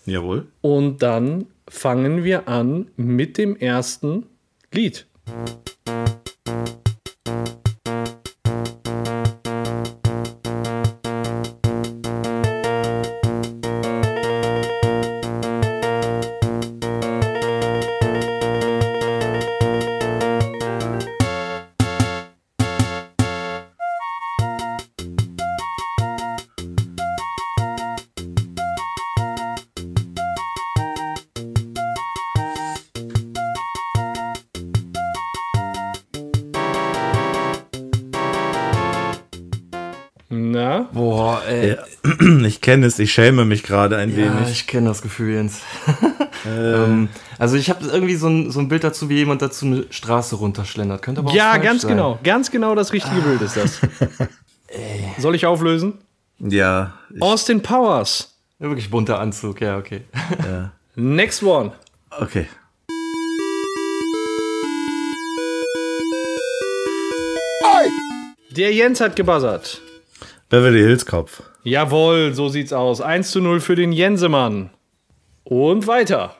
Jawohl. 0.06 0.46
Und 0.60 1.02
dann 1.02 1.46
fangen 1.68 2.24
wir 2.24 2.48
an 2.48 2.88
mit 2.96 3.38
dem 3.38 3.56
ersten 3.56 4.26
Lied. 4.72 5.06
Na? 40.60 40.88
Boah, 40.92 41.40
ey. 41.48 41.70
Ja, 41.70 41.84
ich 42.46 42.60
kenne 42.60 42.84
es, 42.86 42.98
ich 42.98 43.12
schäme 43.14 43.46
mich 43.46 43.62
gerade 43.62 43.96
ein 43.96 44.10
Ja, 44.10 44.16
wenig. 44.16 44.50
ich 44.50 44.66
kenne 44.66 44.88
das 44.88 45.00
Gefühl, 45.00 45.32
Jens. 45.34 45.62
ähm, 46.46 47.08
also 47.38 47.56
ich 47.56 47.70
habe 47.70 47.86
irgendwie 47.86 48.16
so 48.16 48.28
ein, 48.28 48.50
so 48.50 48.60
ein 48.60 48.68
Bild 48.68 48.84
dazu, 48.84 49.08
wie 49.08 49.14
jemand 49.16 49.40
dazu 49.40 49.64
eine 49.64 49.84
Straße 49.88 50.36
runterschlendert. 50.36 51.00
Könnte 51.00 51.22
aber 51.22 51.30
auch 51.30 51.34
Ja, 51.34 51.56
ganz 51.56 51.82
sein. 51.82 51.92
genau. 51.92 52.18
Ganz 52.22 52.50
genau 52.50 52.74
das 52.74 52.92
richtige 52.92 53.22
Bild 53.22 53.40
ist 53.40 53.56
das. 53.56 53.80
Soll 55.18 55.34
ich 55.34 55.46
auflösen? 55.46 55.94
Ja. 56.38 56.92
Austin 57.20 57.62
Powers. 57.62 58.34
Ja, 58.58 58.68
wirklich 58.68 58.90
bunter 58.90 59.18
Anzug, 59.18 59.62
ja, 59.62 59.78
okay. 59.78 60.02
Ja. 60.46 60.72
Next 60.94 61.42
one. 61.42 61.72
Okay. 62.20 62.46
Der 68.56 68.74
Jens 68.74 69.00
hat 69.00 69.14
gebuzzert. 69.14 69.80
Beverly 70.50 70.80
Hills 70.80 71.06
Kopf. 71.06 71.44
Jawohl, 71.62 72.34
so 72.34 72.48
sieht's 72.48 72.72
aus. 72.72 73.00
1 73.00 73.30
zu 73.30 73.40
0 73.40 73.60
für 73.60 73.76
den 73.76 73.92
Jensemann. 73.92 74.70
Und 75.44 75.86
weiter. 75.86 76.34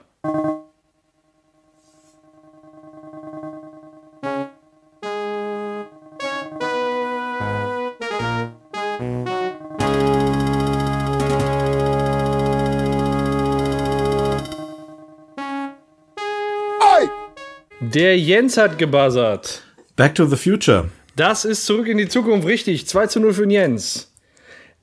Der 17.81 18.19
Jens 18.19 18.57
hat 18.57 18.77
gebuzzert. 18.77 19.63
Back 19.95 20.15
to 20.17 20.25
the 20.27 20.37
Future. 20.37 20.91
Das 21.21 21.45
ist 21.45 21.67
zurück 21.67 21.87
in 21.87 21.99
die 21.99 22.09
Zukunft 22.09 22.49
richtig. 22.49 22.89
2 22.89 23.09
zu 23.09 23.21
0 23.21 23.35
für 23.35 23.43
den 23.43 23.51
Jens. 23.51 24.11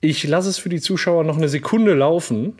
Ich 0.01 0.23
lasse 0.23 0.49
es 0.49 0.59
für 0.59 0.69
die 0.69 0.79
Zuschauer 0.79 1.23
noch 1.23 1.35
eine 1.35 1.49
Sekunde 1.49 1.95
laufen. 1.95 2.59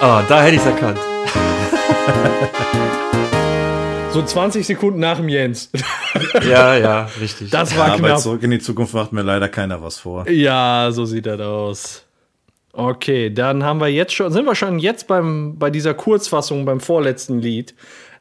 Ah, 0.00 0.22
da 0.26 0.42
hätte 0.42 0.54
ich 0.54 0.62
es 0.62 0.66
erkannt. 0.66 0.98
So 4.10 4.22
20 4.22 4.64
Sekunden 4.64 5.00
nach 5.00 5.18
dem 5.18 5.28
Jens. 5.28 5.70
Ja, 6.48 6.76
ja, 6.76 7.10
richtig. 7.20 7.50
Das 7.50 7.76
war 7.76 7.88
ja, 7.88 7.94
aber 7.94 8.06
knapp. 8.06 8.20
zurück 8.20 8.42
in 8.44 8.52
die 8.52 8.60
Zukunft 8.60 8.94
macht 8.94 9.12
mir 9.12 9.22
leider 9.22 9.48
keiner 9.48 9.82
was 9.82 9.98
vor. 9.98 10.26
Ja, 10.30 10.88
so 10.92 11.04
sieht 11.04 11.26
das 11.26 11.40
aus. 11.40 12.04
Okay, 12.72 13.30
dann 13.30 13.64
haben 13.64 13.80
wir 13.80 13.88
jetzt 13.88 14.14
schon, 14.14 14.32
sind 14.32 14.46
wir 14.46 14.54
schon 14.54 14.78
jetzt 14.78 15.08
beim, 15.08 15.58
bei 15.58 15.70
dieser 15.70 15.92
Kurzfassung 15.94 16.64
beim 16.64 16.80
vorletzten 16.80 17.40
Lied. 17.40 17.74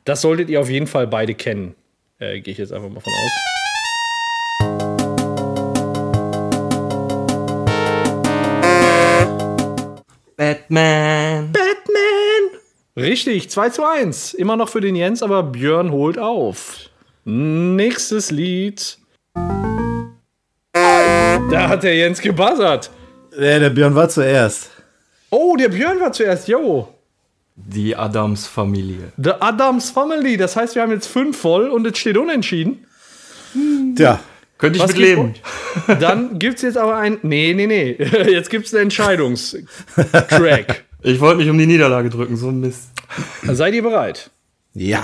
Das 0.06 0.22
solltet 0.22 0.50
ihr 0.50 0.60
auf 0.60 0.70
jeden 0.70 0.88
Fall 0.88 1.08
beide 1.08 1.34
kennen. 1.34 1.76
Äh, 2.20 2.42
Gehe 2.42 2.52
ich 2.52 2.58
jetzt 2.58 2.74
einfach 2.74 2.90
mal 2.90 3.00
von 3.00 3.14
aus. 3.14 3.32
Batman. 10.36 11.52
Batman! 11.54 12.60
Richtig, 12.98 13.50
2 13.50 13.70
zu 13.70 13.86
1. 13.86 14.34
Immer 14.34 14.58
noch 14.58 14.68
für 14.70 14.82
den 14.82 14.96
Jens, 14.96 15.24
aber 15.24 15.44
Björn 15.44 15.92
holt 15.92 16.20
auf. 16.20 16.90
Nächstes 17.24 18.30
Lied. 18.30 18.98
Da 20.74 21.70
hat 21.70 21.84
der 21.84 21.96
Jens 21.96 22.20
gebuzzert. 22.20 22.92
Ja, 23.38 23.60
der 23.60 23.70
Björn 23.70 23.96
war 23.96 24.10
zuerst. 24.10 24.70
Oh, 25.30 25.56
der 25.56 25.70
Björn 25.70 26.00
war 26.02 26.12
zuerst, 26.12 26.48
jo. 26.48 26.90
Die 27.56 27.96
Adams-Familie. 27.96 29.14
The 29.18 29.34
Adams 29.40 29.92
Family. 29.92 30.38
Das 30.38 30.56
heißt, 30.56 30.76
wir 30.76 30.82
haben 30.82 30.92
jetzt 30.92 31.08
fünf 31.08 31.38
voll 31.38 31.70
und 31.70 31.86
es 31.86 31.98
steht 31.98 32.18
unentschieden. 32.18 32.86
Tja. 33.96 34.20
Könnte 34.58 34.78
ich 34.78 34.84
Was 34.84 34.96
mit 34.96 34.98
gibt's 34.98 35.16
leben. 35.16 35.36
vor? 35.86 35.96
Dann 35.96 36.40
gibt's 36.40 36.62
jetzt 36.62 36.78
aber 36.78 36.98
ein. 36.98 37.18
Nee, 37.22 37.54
nee, 37.54 37.68
nee. 37.68 37.92
Jetzt 38.32 38.50
gibt's 38.50 38.74
einen 38.74 38.84
Entscheidungstrack. 38.84 40.84
Ich 41.06 41.20
wollte 41.20 41.40
mich 41.40 41.50
um 41.50 41.58
die 41.58 41.66
Niederlage 41.66 42.10
drücken, 42.10 42.38
so 42.38 42.48
ein 42.48 42.62
Mist. 42.62 42.84
Seid 43.44 43.74
ihr 43.74 43.84
bereit? 43.84 44.30
Ja. 44.74 45.04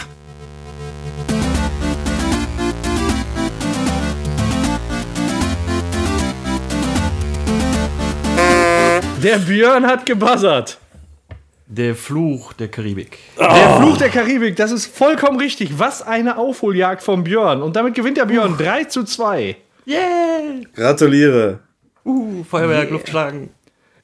Der 9.21 9.37
Björn 9.39 9.85
hat 9.85 10.05
gebuzzert. 10.05 10.77
Der 11.71 11.93
Fluch 11.93 12.53
der 12.53 12.67
Karibik. 12.67 13.19
Der 13.37 13.77
Fluch 13.79 13.97
der 13.97 14.09
Karibik, 14.09 14.55
das 14.55 14.71
ist 14.71 14.87
vollkommen 14.87 15.39
richtig. 15.39 15.77
Was 15.77 16.01
eine 16.01 16.39
Aufholjagd 16.39 17.03
vom 17.03 17.23
Björn. 17.23 17.61
Und 17.61 17.75
damit 17.75 17.93
gewinnt 17.93 18.17
der 18.17 18.25
Björn 18.25 18.57
3 18.57 18.85
zu 18.85 19.03
2. 19.03 19.55
Yeah! 19.85 20.63
Gratuliere. 20.73 21.59
Uh, 22.03 22.43
Feuerwerk, 22.43 22.89
Luftschlagen. 22.89 23.51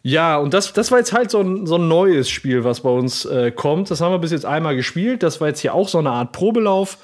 Ja, 0.03 0.37
und 0.37 0.53
das, 0.53 0.73
das 0.73 0.91
war 0.91 0.99
jetzt 0.99 1.11
halt 1.11 1.31
so 1.31 1.41
ein, 1.41 1.65
so 1.65 1.77
ein 1.77 1.87
neues 1.87 2.29
Spiel, 2.29 2.63
was 2.63 2.81
bei 2.81 2.91
uns 2.91 3.25
äh, 3.25 3.49
kommt. 3.49 3.89
Das 3.89 3.99
haben 3.99 4.11
wir 4.11 4.19
bis 4.19 4.29
jetzt 4.29 4.45
einmal 4.45 4.75
gespielt. 4.75 5.23
Das 5.23 5.41
war 5.41 5.47
jetzt 5.47 5.61
hier 5.61 5.73
auch 5.73 5.89
so 5.89 5.97
eine 5.97 6.11
Art 6.11 6.33
Probelauf. 6.33 6.99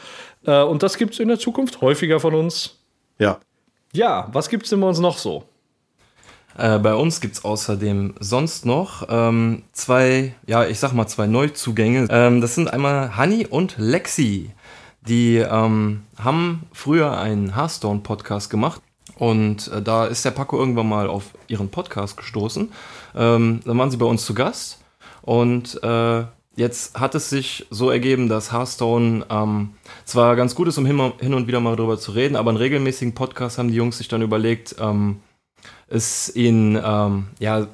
Äh, 0.46 0.62
und 0.62 0.84
das 0.84 1.00
gibt's 1.00 1.18
in 1.18 1.28
der 1.28 1.40
Zukunft 1.40 1.82
häufiger 1.82 2.20
von 2.20 2.36
uns. 2.36 2.78
Ja. 3.18 3.40
Ja, 3.94 4.30
was 4.32 4.48
gibt's 4.48 4.70
denn 4.70 4.80
bei 4.80 4.88
uns 4.88 5.00
noch 5.00 5.18
so? 5.18 5.44
Äh, 6.58 6.80
bei 6.80 6.94
uns 6.94 7.22
gibt 7.22 7.36
es 7.36 7.46
außerdem 7.46 8.16
sonst 8.20 8.66
noch 8.66 9.08
ähm, 9.10 9.64
zwei, 9.72 10.34
ja, 10.48 10.66
ich 10.66 10.80
sag 10.80 10.94
mal 10.94 11.08
zwei 11.08 11.28
Neuzugänge. 11.28 12.08
Ähm, 12.10 12.42
das 12.42 12.56
sind 12.56 12.72
einmal 12.72 13.18
Honey 13.18 13.48
und 13.48 13.76
Lexi. 13.78 14.52
Die 15.08 15.38
ähm, 15.38 16.04
haben 16.18 16.64
früher 16.72 17.18
einen 17.18 17.56
Hearthstone-Podcast 17.56 18.50
gemacht. 18.50 18.82
Und 19.16 19.68
äh, 19.70 19.82
da 19.82 20.06
ist 20.06 20.26
der 20.26 20.32
Paco 20.32 20.58
irgendwann 20.58 20.90
mal 20.90 21.08
auf 21.08 21.26
ihren 21.48 21.70
Podcast 21.70 22.18
gestoßen. 22.18 22.72
Ähm, 23.16 23.62
dann 23.66 23.78
waren 23.78 23.92
sie 23.92 23.98
bei 23.98 24.06
uns 24.06 24.26
zu 24.26 24.34
Gast. 24.34 24.80
Und 25.22 25.82
äh, 25.84 26.24
jetzt 26.56 27.00
hat 27.00 27.16
es 27.16 27.30
sich 27.30 27.66
so 27.70 27.90
ergeben, 27.90 28.30
dass 28.30 28.52
Hearthstone 28.52 29.26
ähm, 29.30 29.72
zwar 30.06 30.36
ganz 30.36 30.56
gut 30.56 30.68
ist, 30.68 30.78
um 30.78 30.86
hin 30.86 31.14
hin 31.20 31.34
und 31.34 31.48
wieder 31.48 31.60
mal 31.60 31.76
drüber 31.76 31.98
zu 31.98 32.12
reden, 32.12 32.36
aber 32.36 32.50
einen 32.50 32.58
regelmäßigen 32.58 33.14
Podcast 33.14 33.58
haben 33.58 33.70
die 33.70 33.76
Jungs 33.76 33.98
sich 33.98 34.08
dann 34.08 34.22
überlegt, 34.22 34.76
ähm, 34.80 35.18
es 35.92 36.36
ihnen 36.36 36.80
ähm, 36.84 37.28
ja 37.40 37.68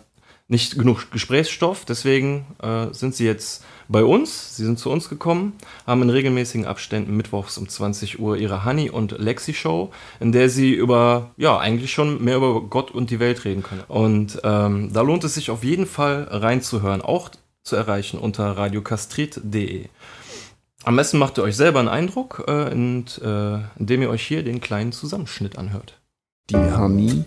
nicht 0.47 0.77
genug 0.77 1.11
Gesprächsstoff, 1.11 1.85
deswegen 1.85 2.45
äh, 2.61 2.93
sind 2.93 3.15
sie 3.15 3.25
jetzt 3.25 3.65
bei 3.89 4.03
uns. 4.03 4.55
Sie 4.55 4.63
sind 4.63 4.79
zu 4.79 4.89
uns 4.89 5.09
gekommen, 5.09 5.53
haben 5.85 6.01
in 6.01 6.09
regelmäßigen 6.09 6.65
Abständen 6.65 7.15
mittwochs 7.15 7.57
um 7.57 7.67
20 7.67 8.19
Uhr 8.19 8.37
ihre 8.37 8.65
Honey 8.65 8.89
und 8.89 9.17
Lexi 9.17 9.53
Show, 9.53 9.91
in 10.19 10.31
der 10.31 10.49
sie 10.49 10.73
über, 10.73 11.31
ja, 11.37 11.57
eigentlich 11.57 11.91
schon 11.91 12.23
mehr 12.23 12.37
über 12.37 12.61
Gott 12.61 12.91
und 12.91 13.09
die 13.09 13.19
Welt 13.19 13.43
reden 13.45 13.63
können. 13.63 13.83
Und 13.87 14.39
ähm, 14.43 14.91
da 14.93 15.01
lohnt 15.01 15.23
es 15.23 15.35
sich 15.35 15.51
auf 15.51 15.63
jeden 15.63 15.85
Fall 15.85 16.27
reinzuhören, 16.29 17.01
auch 17.01 17.29
zu 17.63 17.75
erreichen 17.75 18.17
unter 18.17 18.57
radiokastrit.de. 18.57 19.87
Am 20.83 20.95
besten 20.95 21.17
macht 21.17 21.37
ihr 21.37 21.43
euch 21.43 21.57
selber 21.57 21.79
einen 21.79 21.89
Eindruck, 21.89 22.45
äh, 22.47 22.71
und, 22.71 23.21
äh, 23.21 23.59
indem 23.77 24.01
ihr 24.01 24.09
euch 24.09 24.25
hier 24.25 24.43
den 24.43 24.61
kleinen 24.61 24.93
Zusammenschnitt 24.93 25.57
anhört. 25.57 25.99
Die 26.49 26.55
Honey 26.55 27.25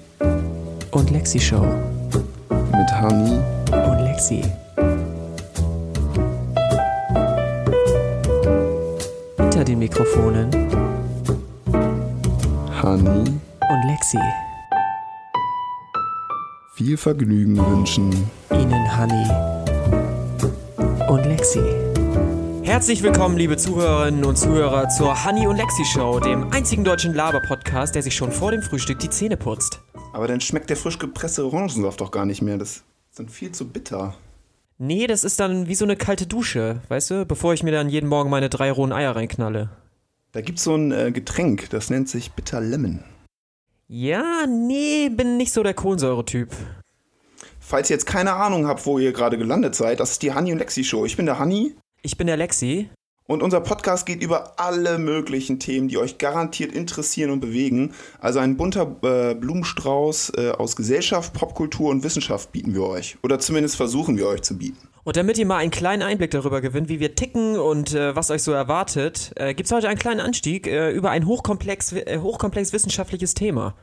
und 0.93 1.11
Lexi 1.11 1.39
Show. 1.39 1.65
Mit 2.51 3.01
Honey 3.01 3.39
und 3.71 3.99
Lexi. 4.05 4.43
Hinter 9.37 9.65
den 9.65 9.79
Mikrofonen 9.79 10.51
Honey 12.83 13.25
und 13.29 13.85
Lexi. 13.87 14.19
Viel 16.75 16.97
Vergnügen 16.97 17.57
wünschen 17.59 18.11
Ihnen 18.53 18.99
Honey 18.99 19.27
und 21.09 21.25
Lexi. 21.27 21.63
Herzlich 22.63 23.03
willkommen, 23.03 23.37
liebe 23.37 23.57
Zuhörerinnen 23.57 24.25
und 24.25 24.37
Zuhörer, 24.37 24.89
zur 24.89 25.25
Honey 25.25 25.47
und 25.47 25.57
Lexi 25.57 25.85
Show, 25.85 26.21
dem 26.21 26.51
einzigen 26.53 26.85
deutschen 26.85 27.15
Laber-Podcast, 27.15 27.95
der 27.95 28.03
sich 28.03 28.15
schon 28.15 28.33
vor 28.33 28.51
dem 28.53 28.63
Frühstück 28.63 28.99
die 28.99 29.11
Zähne 29.11 29.37
putzt. 29.37 29.81
Aber 30.13 30.27
dann 30.27 30.41
schmeckt 30.41 30.71
der 30.71 30.77
frisch 30.77 30.99
gepresste 30.99 31.45
Orangensaft 31.45 32.01
doch 32.01 32.11
gar 32.11 32.27
nicht 32.27 32.43
mehr. 32.43 32.59
Das 32.59 32.83
ist 33.11 33.19
dann 33.19 33.29
viel 33.29 33.53
zu 33.53 33.69
bitter. 33.69 34.15
Nee, 34.79 35.07
das 35.07 35.25
ist 35.25 35.39
dann 35.41 35.69
wie 35.69 35.75
so 35.75 35.85
eine 35.85 35.97
kalte 35.97 36.27
Dusche, 36.27 36.81
weißt 36.89 37.11
du, 37.11 37.27
bevor 37.27 37.53
ich 37.53 37.63
mir 37.63 37.71
dann 37.71 37.91
jeden 37.91 38.09
Morgen 38.09 38.31
meine 38.31 38.49
drei 38.49 38.73
rohen 38.73 38.93
Eier 38.93 39.15
reinknalle. 39.15 39.69
Da 40.33 40.41
gibt's 40.41 40.65
so 40.65 40.75
ein 40.75 40.91
äh, 40.91 41.13
Getränk, 41.13 41.69
das 41.71 41.91
nennt 41.91 42.09
sich 42.09 42.33
Bitter 42.33 42.61
Lemon. 42.61 43.05
Ja, 43.89 44.47
nee, 44.49 45.11
bin 45.11 45.37
nicht 45.37 45.53
so 45.53 45.63
der 45.63 45.75
Kohlensäure-Typ. 45.75 46.51
Falls 47.59 47.91
ihr 47.91 47.95
jetzt 47.95 48.07
keine 48.07 48.33
Ahnung 48.33 48.67
habt, 48.67 48.87
wo 48.87 48.99
ihr 48.99 49.13
gerade 49.13 49.37
gelandet 49.37 49.75
seid, 49.75 50.01
das 50.01 50.13
ist 50.13 50.23
die 50.23 50.33
Honey 50.33 50.53
und 50.53 50.59
Lexi 50.59 50.83
Show. 50.83 51.05
Ich 51.05 51.17
bin 51.17 51.27
der 51.27 51.39
Honey. 51.39 51.75
Ich 52.03 52.17
bin 52.17 52.27
der 52.27 52.37
Lexi. 52.37 52.89
Und 53.31 53.45
unser 53.45 53.61
Podcast 53.61 54.07
geht 54.07 54.25
über 54.25 54.59
alle 54.59 54.99
möglichen 54.99 55.61
Themen, 55.61 55.87
die 55.87 55.99
euch 55.99 56.19
garantiert 56.19 56.73
interessieren 56.73 57.31
und 57.31 57.39
bewegen. 57.39 57.93
Also 58.19 58.41
ein 58.41 58.57
bunter 58.57 58.97
äh, 59.03 59.37
Blumenstrauß 59.37 60.33
äh, 60.37 60.51
aus 60.51 60.75
Gesellschaft, 60.75 61.33
Popkultur 61.33 61.91
und 61.91 62.03
Wissenschaft 62.03 62.51
bieten 62.51 62.75
wir 62.75 62.83
euch. 62.83 63.19
Oder 63.23 63.39
zumindest 63.39 63.77
versuchen 63.77 64.19
wir 64.19 64.27
euch 64.27 64.43
zu 64.43 64.59
bieten. 64.59 64.89
Und 65.05 65.17
damit 65.17 65.39
ihr 65.39 65.47
mal 65.47 65.59
einen 65.59 65.71
kleinen 65.71 66.03
Einblick 66.03 66.33
darüber 66.33 66.61
gewinnt, 66.61 66.89
wie 66.89 66.99
wir 66.99 67.15
ticken 67.15 67.57
und 67.57 67.95
äh, 67.95 68.17
was 68.17 68.33
euch 68.33 68.43
so 68.43 68.51
erwartet, 68.51 69.31
äh, 69.37 69.55
gibt 69.55 69.69
es 69.69 69.73
heute 69.73 69.89
einen 69.89 70.01
kleinen 70.01 70.19
Anstieg 70.19 70.67
äh, 70.67 70.91
über 70.91 71.11
ein 71.11 71.25
hochkomplex, 71.25 71.93
äh, 71.93 72.19
hochkomplex 72.19 72.73
wissenschaftliches 72.73 73.35
Thema. 73.35 73.77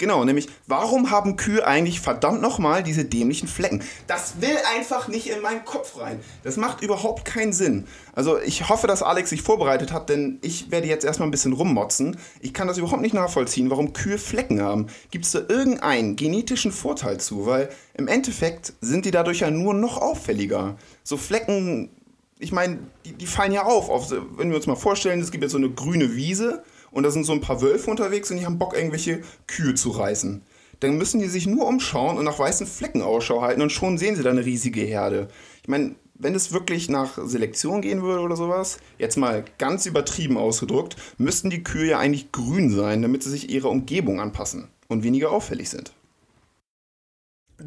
Genau, 0.00 0.24
nämlich, 0.24 0.48
warum 0.66 1.10
haben 1.10 1.36
Kühe 1.36 1.66
eigentlich 1.66 2.00
verdammt 2.00 2.40
nochmal 2.40 2.82
diese 2.82 3.04
dämlichen 3.04 3.46
Flecken? 3.46 3.84
Das 4.06 4.40
will 4.40 4.56
einfach 4.74 5.08
nicht 5.08 5.26
in 5.26 5.42
meinen 5.42 5.66
Kopf 5.66 6.00
rein. 6.00 6.20
Das 6.42 6.56
macht 6.56 6.82
überhaupt 6.82 7.26
keinen 7.26 7.52
Sinn. 7.52 7.86
Also 8.14 8.40
ich 8.40 8.70
hoffe, 8.70 8.86
dass 8.86 9.02
Alex 9.02 9.28
sich 9.28 9.42
vorbereitet 9.42 9.92
hat, 9.92 10.08
denn 10.08 10.38
ich 10.40 10.70
werde 10.70 10.88
jetzt 10.88 11.04
erstmal 11.04 11.28
ein 11.28 11.30
bisschen 11.30 11.52
rummotzen. 11.52 12.16
Ich 12.40 12.54
kann 12.54 12.66
das 12.66 12.78
überhaupt 12.78 13.02
nicht 13.02 13.12
nachvollziehen, 13.12 13.68
warum 13.68 13.92
Kühe 13.92 14.16
Flecken 14.16 14.62
haben. 14.62 14.86
Gibt 15.10 15.26
es 15.26 15.32
da 15.32 15.40
irgendeinen 15.46 16.16
genetischen 16.16 16.72
Vorteil 16.72 17.20
zu? 17.20 17.44
Weil 17.44 17.68
im 17.92 18.08
Endeffekt 18.08 18.72
sind 18.80 19.04
die 19.04 19.10
dadurch 19.10 19.40
ja 19.40 19.50
nur 19.50 19.74
noch 19.74 19.98
auffälliger. 19.98 20.78
So 21.04 21.18
Flecken, 21.18 21.90
ich 22.38 22.52
meine, 22.52 22.78
die, 23.04 23.12
die 23.12 23.26
fallen 23.26 23.52
ja 23.52 23.64
auf, 23.64 23.90
auf. 23.90 24.10
Wenn 24.10 24.48
wir 24.48 24.56
uns 24.56 24.66
mal 24.66 24.76
vorstellen, 24.76 25.20
es 25.20 25.30
gibt 25.30 25.44
jetzt 25.44 25.52
so 25.52 25.58
eine 25.58 25.68
grüne 25.68 26.16
Wiese 26.16 26.64
und 26.90 27.02
da 27.02 27.10
sind 27.10 27.24
so 27.24 27.32
ein 27.32 27.40
paar 27.40 27.62
Wölfe 27.62 27.90
unterwegs 27.90 28.30
und 28.30 28.38
die 28.38 28.46
haben 28.46 28.58
Bock, 28.58 28.74
irgendwelche 28.74 29.22
Kühe 29.46 29.74
zu 29.74 29.90
reißen. 29.90 30.42
Dann 30.80 30.96
müssen 30.96 31.20
die 31.20 31.28
sich 31.28 31.46
nur 31.46 31.66
umschauen 31.66 32.16
und 32.16 32.24
nach 32.24 32.38
weißen 32.38 32.66
Flecken 32.66 33.02
Ausschau 33.02 33.42
halten 33.42 33.62
und 33.62 33.70
schon 33.70 33.98
sehen 33.98 34.16
sie 34.16 34.22
da 34.22 34.30
eine 34.30 34.44
riesige 34.44 34.80
Herde. 34.80 35.28
Ich 35.62 35.68
meine, 35.68 35.94
wenn 36.14 36.34
es 36.34 36.52
wirklich 36.52 36.88
nach 36.88 37.18
Selektion 37.24 37.80
gehen 37.80 38.02
würde 38.02 38.22
oder 38.22 38.36
sowas, 38.36 38.78
jetzt 38.98 39.16
mal 39.16 39.44
ganz 39.58 39.86
übertrieben 39.86 40.36
ausgedrückt, 40.36 40.96
müssten 41.18 41.50
die 41.50 41.64
Kühe 41.64 41.90
ja 41.90 41.98
eigentlich 41.98 42.32
grün 42.32 42.70
sein, 42.70 43.02
damit 43.02 43.22
sie 43.22 43.30
sich 43.30 43.50
ihrer 43.50 43.70
Umgebung 43.70 44.20
anpassen 44.20 44.68
und 44.88 45.02
weniger 45.02 45.30
auffällig 45.32 45.70
sind. 45.70 45.92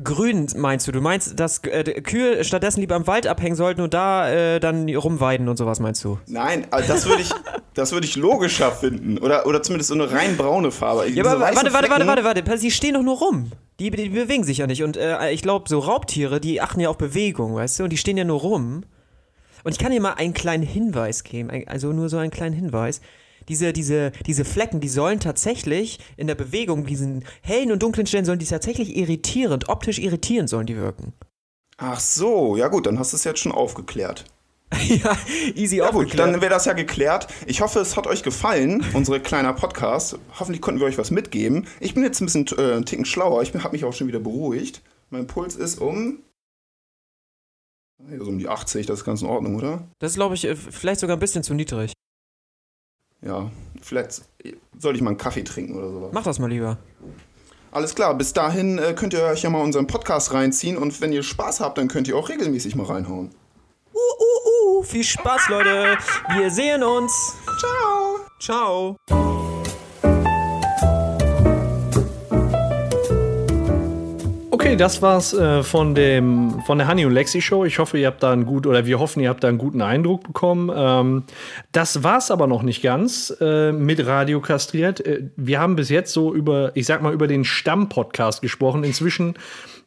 Grün 0.03 0.47
meinst 0.55 0.87
du? 0.87 0.91
Du 0.91 1.01
meinst, 1.01 1.39
dass 1.39 1.59
äh, 1.63 1.83
Kühe 2.01 2.43
stattdessen 2.43 2.79
lieber 2.79 2.95
im 2.95 3.07
Wald 3.07 3.27
abhängen 3.27 3.55
sollten 3.55 3.81
und 3.81 3.93
da 3.93 4.29
äh, 4.29 4.59
dann 4.59 4.89
rumweiden 4.89 5.49
und 5.49 5.57
sowas 5.57 5.79
meinst 5.79 6.03
du? 6.03 6.19
Nein, 6.27 6.65
also 6.71 6.93
das 6.93 7.05
würde 7.05 7.21
ich, 7.21 7.31
das 7.73 7.91
würde 7.91 8.07
ich 8.07 8.15
logischer 8.15 8.71
finden. 8.71 9.17
Oder, 9.17 9.45
oder 9.45 9.61
zumindest 9.61 9.89
so 9.89 9.95
eine 9.95 10.11
rein 10.11 10.37
braune 10.37 10.71
Farbe. 10.71 11.09
Ja, 11.09 11.23
aber 11.23 11.39
warte, 11.39 11.73
warte, 11.73 11.89
warte, 11.89 12.07
warte, 12.07 12.23
warte. 12.23 12.57
Sie 12.57 12.71
stehen 12.71 12.93
doch 12.93 13.03
nur 13.03 13.17
rum. 13.17 13.51
Die, 13.79 13.89
die 13.91 14.09
bewegen 14.09 14.43
sich 14.43 14.59
ja 14.59 14.67
nicht. 14.67 14.83
Und 14.83 14.97
äh, 14.97 15.31
ich 15.31 15.41
glaube, 15.41 15.67
so 15.67 15.79
Raubtiere, 15.79 16.39
die 16.39 16.61
achten 16.61 16.79
ja 16.79 16.89
auf 16.89 16.97
Bewegung, 16.97 17.55
weißt 17.55 17.79
du? 17.79 17.83
Und 17.83 17.89
die 17.89 17.97
stehen 17.97 18.17
ja 18.17 18.23
nur 18.23 18.39
rum. 18.39 18.83
Und 19.63 19.71
ich 19.71 19.79
kann 19.79 19.91
dir 19.91 20.01
mal 20.01 20.13
einen 20.13 20.33
kleinen 20.33 20.63
Hinweis 20.63 21.23
geben. 21.23 21.49
Also 21.67 21.93
nur 21.93 22.09
so 22.09 22.17
einen 22.17 22.31
kleinen 22.31 22.53
Hinweis 22.53 23.01
diese, 23.49 23.73
diese, 23.73 24.11
diese 24.25 24.45
Flecken, 24.45 24.79
die 24.79 24.89
sollen 24.89 25.19
tatsächlich 25.19 25.99
in 26.17 26.27
der 26.27 26.35
Bewegung, 26.35 26.85
diesen 26.85 27.25
hellen 27.41 27.71
und 27.71 27.81
dunklen 27.81 28.07
Stellen, 28.07 28.25
sollen 28.25 28.39
die 28.39 28.45
tatsächlich 28.45 28.95
irritierend, 28.95 29.69
optisch 29.69 29.99
irritierend 29.99 30.49
sollen 30.49 30.67
die 30.67 30.77
wirken. 30.77 31.13
Ach 31.77 31.99
so, 31.99 32.55
ja 32.55 32.67
gut, 32.67 32.85
dann 32.85 32.99
hast 32.99 33.13
du 33.13 33.17
es 33.17 33.23
jetzt 33.23 33.39
schon 33.39 33.51
aufgeklärt. 33.51 34.25
ja, 34.87 35.15
easy 35.55 35.77
ja, 35.77 35.91
gut, 35.91 36.17
dann 36.17 36.41
wäre 36.41 36.49
das 36.49 36.65
ja 36.65 36.73
geklärt. 36.73 37.27
Ich 37.45 37.61
hoffe, 37.61 37.79
es 37.79 37.95
hat 37.95 38.07
euch 38.07 38.23
gefallen, 38.23 38.83
unsere 38.93 39.19
kleiner 39.19 39.53
Podcast. 39.53 40.17
Hoffentlich 40.39 40.61
konnten 40.61 40.79
wir 40.79 40.87
euch 40.87 40.97
was 40.97 41.11
mitgeben. 41.11 41.67
Ich 41.79 41.93
bin 41.93 42.03
jetzt 42.03 42.21
ein 42.21 42.25
bisschen 42.25 42.47
äh, 42.57 42.73
einen 42.73 42.85
Ticken 42.85 43.05
schlauer. 43.05 43.41
Ich 43.43 43.53
habe 43.53 43.71
mich 43.71 43.85
auch 43.85 43.93
schon 43.93 44.07
wieder 44.07 44.19
beruhigt. 44.19 44.81
Mein 45.09 45.27
Puls 45.27 45.55
ist 45.55 45.79
um 45.79 46.19
so 48.19 48.25
um 48.25 48.37
die 48.37 48.49
80, 48.49 48.85
das 48.85 48.99
ist 48.99 49.05
ganz 49.05 49.21
in 49.21 49.27
Ordnung, 49.27 49.55
oder? 49.55 49.87
Das 49.99 50.11
ist, 50.11 50.15
glaube 50.15 50.35
ich, 50.35 50.45
äh, 50.45 50.55
vielleicht 50.55 50.99
sogar 50.99 51.15
ein 51.15 51.19
bisschen 51.19 51.43
zu 51.43 51.53
niedrig. 51.53 51.93
Ja, 53.25 53.49
vielleicht 53.81 54.23
soll 54.77 54.95
ich 54.95 55.01
mal 55.01 55.11
einen 55.11 55.17
Kaffee 55.17 55.43
trinken 55.43 55.75
oder 55.75 55.89
sowas. 55.89 56.11
Mach 56.13 56.23
das 56.23 56.39
mal 56.39 56.49
lieber. 56.49 56.77
Alles 57.71 57.95
klar, 57.95 58.15
bis 58.15 58.33
dahin 58.33 58.77
äh, 58.77 58.93
könnt 58.93 59.13
ihr 59.13 59.23
euch 59.23 59.41
ja 59.41 59.49
mal 59.49 59.61
unseren 59.61 59.87
Podcast 59.87 60.33
reinziehen 60.33 60.77
und 60.77 61.01
wenn 61.01 61.11
ihr 61.11 61.23
Spaß 61.23 61.59
habt, 61.59 61.77
dann 61.77 61.87
könnt 61.87 62.07
ihr 62.07 62.15
auch 62.15 62.29
regelmäßig 62.29 62.75
mal 62.75 62.85
reinhauen. 62.85 63.31
Uh, 63.93 63.97
uh, 63.97 64.79
uh, 64.79 64.83
viel 64.83 65.03
Spaß, 65.03 65.49
Leute. 65.49 65.97
Wir 66.35 66.51
sehen 66.51 66.83
uns. 66.83 67.35
Ciao. 68.39 68.97
Ciao. 69.07 69.42
Okay, 74.63 74.77
das 74.77 75.01
war's 75.01 75.33
äh, 75.33 75.61
von, 75.61 75.93
dem, 75.93 76.61
von 76.65 76.77
der 76.77 76.87
Honey 76.87 77.05
und 77.05 77.11
Lexi 77.11 77.41
Show. 77.41 77.65
Ich 77.65 77.79
hoffe, 77.79 77.97
ihr 77.97 78.07
habt 78.07 78.23
da 78.23 78.31
einen 78.31 78.45
gut 78.45 78.65
oder 78.65 78.85
wir 78.85 78.97
hoffen, 78.97 79.19
ihr 79.19 79.27
habt 79.27 79.43
da 79.43 79.49
einen 79.49 79.57
guten 79.57 79.81
Eindruck 79.81 80.23
bekommen. 80.23 80.71
Ähm, 80.73 81.23
das 81.73 82.01
war's 82.01 82.31
aber 82.31 82.47
noch 82.47 82.63
nicht 82.63 82.81
ganz 82.81 83.35
äh, 83.41 83.73
mit 83.73 84.05
Radio 84.05 84.39
Kastriert. 84.39 85.05
Äh, 85.05 85.23
wir 85.35 85.59
haben 85.59 85.75
bis 85.75 85.89
jetzt 85.89 86.13
so 86.13 86.33
über, 86.33 86.71
ich 86.75 86.85
sag 86.85 87.01
mal, 87.01 87.11
über 87.11 87.27
den 87.27 87.43
Stamm-Podcast 87.43 88.41
gesprochen. 88.41 88.85
Inzwischen 88.85 89.33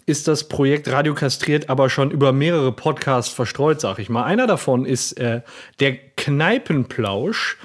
ist 0.05 0.29
das 0.29 0.45
Projekt 0.47 0.93
Radio 0.93 1.15
Kastriert 1.15 1.71
aber 1.71 1.89
schon 1.89 2.11
über 2.11 2.33
mehrere 2.33 2.71
Podcasts 2.71 3.33
verstreut, 3.33 3.81
sag 3.81 3.99
ich 3.99 4.11
mal. 4.11 4.25
Einer 4.25 4.47
davon 4.47 4.85
ist 4.85 5.13
äh, 5.13 5.41
der 5.81 5.97
Kneipenplausch 6.19 7.57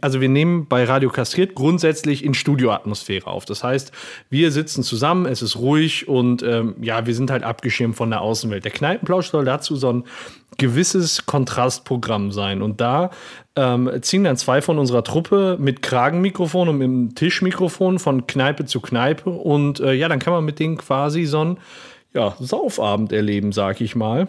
also 0.00 0.20
wir 0.20 0.28
nehmen 0.28 0.66
bei 0.66 0.84
Radio 0.84 1.10
Kastriert 1.10 1.54
grundsätzlich 1.54 2.24
in 2.24 2.34
Studioatmosphäre 2.34 3.26
auf. 3.26 3.44
Das 3.44 3.62
heißt, 3.62 3.92
wir 4.30 4.50
sitzen 4.50 4.82
zusammen, 4.82 5.26
es 5.26 5.42
ist 5.42 5.56
ruhig 5.56 6.08
und 6.08 6.42
ähm, 6.42 6.76
ja, 6.80 7.06
wir 7.06 7.14
sind 7.14 7.30
halt 7.30 7.42
abgeschirmt 7.42 7.96
von 7.96 8.10
der 8.10 8.20
Außenwelt. 8.20 8.64
Der 8.64 8.72
Kneipenplausch 8.72 9.30
soll 9.30 9.44
dazu 9.44 9.76
so 9.76 9.92
ein 9.92 10.04
gewisses 10.58 11.26
Kontrastprogramm 11.26 12.32
sein. 12.32 12.62
Und 12.62 12.80
da 12.80 13.10
ähm, 13.56 13.90
ziehen 14.02 14.24
dann 14.24 14.36
zwei 14.36 14.62
von 14.62 14.78
unserer 14.78 15.04
Truppe 15.04 15.56
mit 15.60 15.82
Kragenmikrofon 15.82 16.68
und 16.68 16.78
mit 16.78 16.86
dem 16.86 17.14
Tischmikrofon 17.14 17.98
von 17.98 18.26
Kneipe 18.26 18.64
zu 18.64 18.80
Kneipe. 18.80 19.30
Und 19.30 19.80
äh, 19.80 19.92
ja, 19.92 20.08
dann 20.08 20.18
kann 20.18 20.32
man 20.32 20.44
mit 20.44 20.58
denen 20.58 20.76
quasi 20.76 21.24
so 21.24 21.44
ein 21.44 21.58
ja, 22.12 22.34
Saufabend 22.38 23.12
erleben, 23.12 23.52
sag 23.52 23.80
ich 23.80 23.96
mal. 23.96 24.28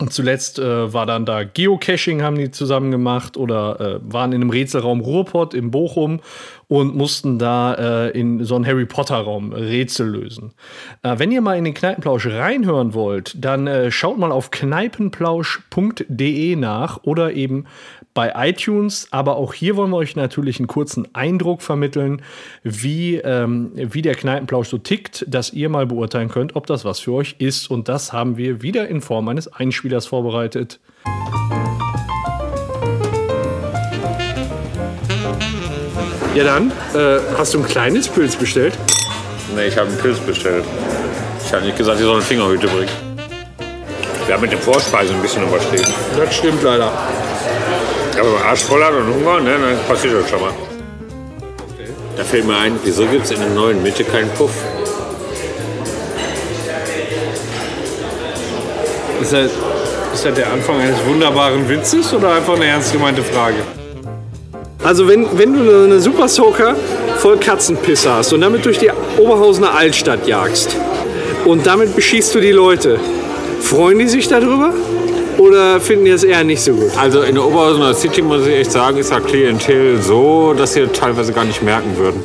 Und 0.00 0.12
zuletzt 0.12 0.58
äh, 0.58 0.92
war 0.92 1.06
dann 1.06 1.24
da 1.24 1.44
Geocaching, 1.44 2.20
haben 2.20 2.36
die 2.36 2.50
zusammen 2.50 2.90
gemacht 2.90 3.36
oder 3.36 3.80
äh, 3.80 4.00
waren 4.02 4.32
in 4.32 4.40
einem 4.40 4.50
Rätselraum 4.50 5.00
Ruhrpott 5.00 5.54
in 5.54 5.70
Bochum 5.70 6.18
und 6.66 6.96
mussten 6.96 7.38
da 7.38 7.74
äh, 7.74 8.10
in 8.10 8.42
so 8.42 8.56
einen 8.56 8.66
Harry 8.66 8.86
Potter-Raum 8.86 9.52
Rätsel 9.52 10.08
lösen. 10.08 10.52
Äh, 11.04 11.20
wenn 11.20 11.30
ihr 11.30 11.42
mal 11.42 11.56
in 11.56 11.62
den 11.62 11.74
Kneipenplausch 11.74 12.26
reinhören 12.26 12.92
wollt, 12.92 13.36
dann 13.38 13.68
äh, 13.68 13.92
schaut 13.92 14.18
mal 14.18 14.32
auf 14.32 14.50
kneipenplausch.de 14.50 16.56
nach 16.56 17.04
oder 17.04 17.34
eben 17.34 17.66
bei 18.14 18.32
iTunes. 18.36 19.08
Aber 19.10 19.36
auch 19.36 19.52
hier 19.52 19.76
wollen 19.76 19.90
wir 19.90 19.96
euch 19.96 20.16
natürlich 20.16 20.58
einen 20.58 20.68
kurzen 20.68 21.14
Eindruck 21.14 21.60
vermitteln, 21.60 22.22
wie, 22.62 23.16
ähm, 23.16 23.72
wie 23.74 24.02
der 24.02 24.14
Kneipenplausch 24.14 24.68
so 24.68 24.78
tickt, 24.78 25.24
dass 25.28 25.52
ihr 25.52 25.68
mal 25.68 25.86
beurteilen 25.86 26.28
könnt, 26.28 26.56
ob 26.56 26.66
das 26.66 26.84
was 26.84 27.00
für 27.00 27.12
euch 27.12 27.36
ist. 27.38 27.70
Und 27.70 27.88
das 27.88 28.12
haben 28.12 28.36
wir 28.36 28.62
wieder 28.62 28.88
in 28.88 29.00
Form 29.00 29.28
eines 29.28 29.52
Einspielers 29.52 30.06
vorbereitet. 30.06 30.80
Ja 36.34 36.42
dann, 36.42 36.72
äh, 36.94 37.20
hast 37.38 37.54
du 37.54 37.60
ein 37.60 37.64
kleines 37.64 38.08
Pilz 38.08 38.34
bestellt? 38.34 38.76
Nee, 39.54 39.68
ich 39.68 39.78
habe 39.78 39.88
einen 39.88 39.98
Pilz 39.98 40.18
bestellt. 40.18 40.64
Ich 41.44 41.52
habe 41.52 41.64
nicht 41.64 41.78
gesagt, 41.78 42.00
ihr 42.00 42.06
soll 42.06 42.16
eine 42.16 42.24
Fingerhüte 42.24 42.66
bringen. 42.66 42.88
Wir 44.26 44.34
haben 44.34 44.40
mit 44.40 44.50
den 44.50 44.58
Vorspeisen 44.58 45.14
ein 45.14 45.22
bisschen 45.22 45.46
überstehen. 45.46 45.86
Das 46.16 46.34
stimmt 46.34 46.62
leider. 46.62 46.90
Aber 48.16 48.26
wenn 48.26 48.32
man 48.34 48.42
Arsch 48.42 48.62
voll 48.62 48.82
hat 48.82 48.92
und 48.92 49.14
Hunger, 49.14 49.40
ne, 49.40 49.56
dann 49.58 49.88
passiert 49.88 50.14
das 50.14 50.30
schon 50.30 50.40
mal. 50.40 50.52
Da 52.16 52.22
fällt 52.22 52.46
mir 52.46 52.56
ein, 52.56 52.78
wieso 52.84 53.06
gibt 53.06 53.24
es 53.24 53.32
in 53.32 53.40
der 53.40 53.50
neuen 53.50 53.82
Mitte 53.82 54.04
keinen 54.04 54.30
Puff? 54.30 54.52
Ist 59.20 59.32
das, 59.32 59.50
ist 60.12 60.24
das 60.24 60.34
der 60.34 60.52
Anfang 60.52 60.80
eines 60.80 61.04
wunderbaren 61.06 61.68
Witzes 61.68 62.12
oder 62.14 62.34
einfach 62.34 62.54
eine 62.54 62.66
ernst 62.66 62.92
gemeinte 62.92 63.22
Frage? 63.22 63.56
Also 64.84 65.08
wenn, 65.08 65.26
wenn 65.36 65.54
du 65.54 65.84
eine 65.84 65.98
Super 65.98 66.28
Soaker 66.28 66.76
voll 67.16 67.38
Katzenpisse 67.38 68.12
hast 68.12 68.32
und 68.32 68.42
damit 68.42 68.64
durch 68.64 68.78
die 68.78 68.90
Oberhausener 69.18 69.74
Altstadt 69.74 70.26
jagst 70.26 70.76
und 71.46 71.66
damit 71.66 71.96
beschießt 71.96 72.34
du 72.34 72.40
die 72.40 72.52
Leute, 72.52 73.00
freuen 73.60 73.98
die 73.98 74.08
sich 74.08 74.28
darüber 74.28 74.72
oder 75.38 75.80
finden 75.80 76.04
die 76.06 76.10
das 76.12 76.24
eher 76.24 76.44
nicht 76.44 76.60
so 76.62 76.72
gut? 76.72 76.90
Also 76.96 77.22
in 77.22 77.34
der 77.34 77.44
Oberhausener 77.44 77.94
City 77.94 78.22
muss 78.22 78.46
ich 78.46 78.54
echt 78.54 78.72
sagen, 78.72 78.98
ist 78.98 79.10
das 79.10 79.24
Klientel 79.24 80.00
so, 80.02 80.54
dass 80.54 80.74
sie 80.74 80.86
teilweise 80.88 81.32
gar 81.32 81.44
nicht 81.44 81.62
merken 81.62 81.96
würden. 81.96 82.22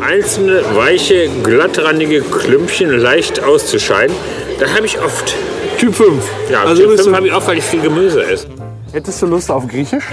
Einzelne 0.00 0.62
weiche, 0.74 1.28
glattrandige 1.42 2.20
Klümpchen 2.22 2.90
leicht 2.98 3.42
auszuscheiden, 3.42 4.14
da 4.60 4.66
habe 4.74 4.86
ich 4.86 5.00
oft. 5.00 5.34
Typ 5.78 5.94
5. 5.94 6.22
Ja, 6.50 6.62
Also 6.64 6.82
Typ 6.82 6.90
bist 6.92 7.02
5 7.04 7.12
du- 7.12 7.16
habe 7.16 7.26
ich 7.28 7.34
oft, 7.34 7.48
weil 7.48 7.58
ich 7.58 7.64
viel 7.64 7.80
Gemüse 7.80 8.22
esse. 8.24 8.46
Hättest 8.92 9.22
du 9.22 9.26
Lust 9.26 9.50
auf 9.50 9.66
Griechisch? 9.66 10.04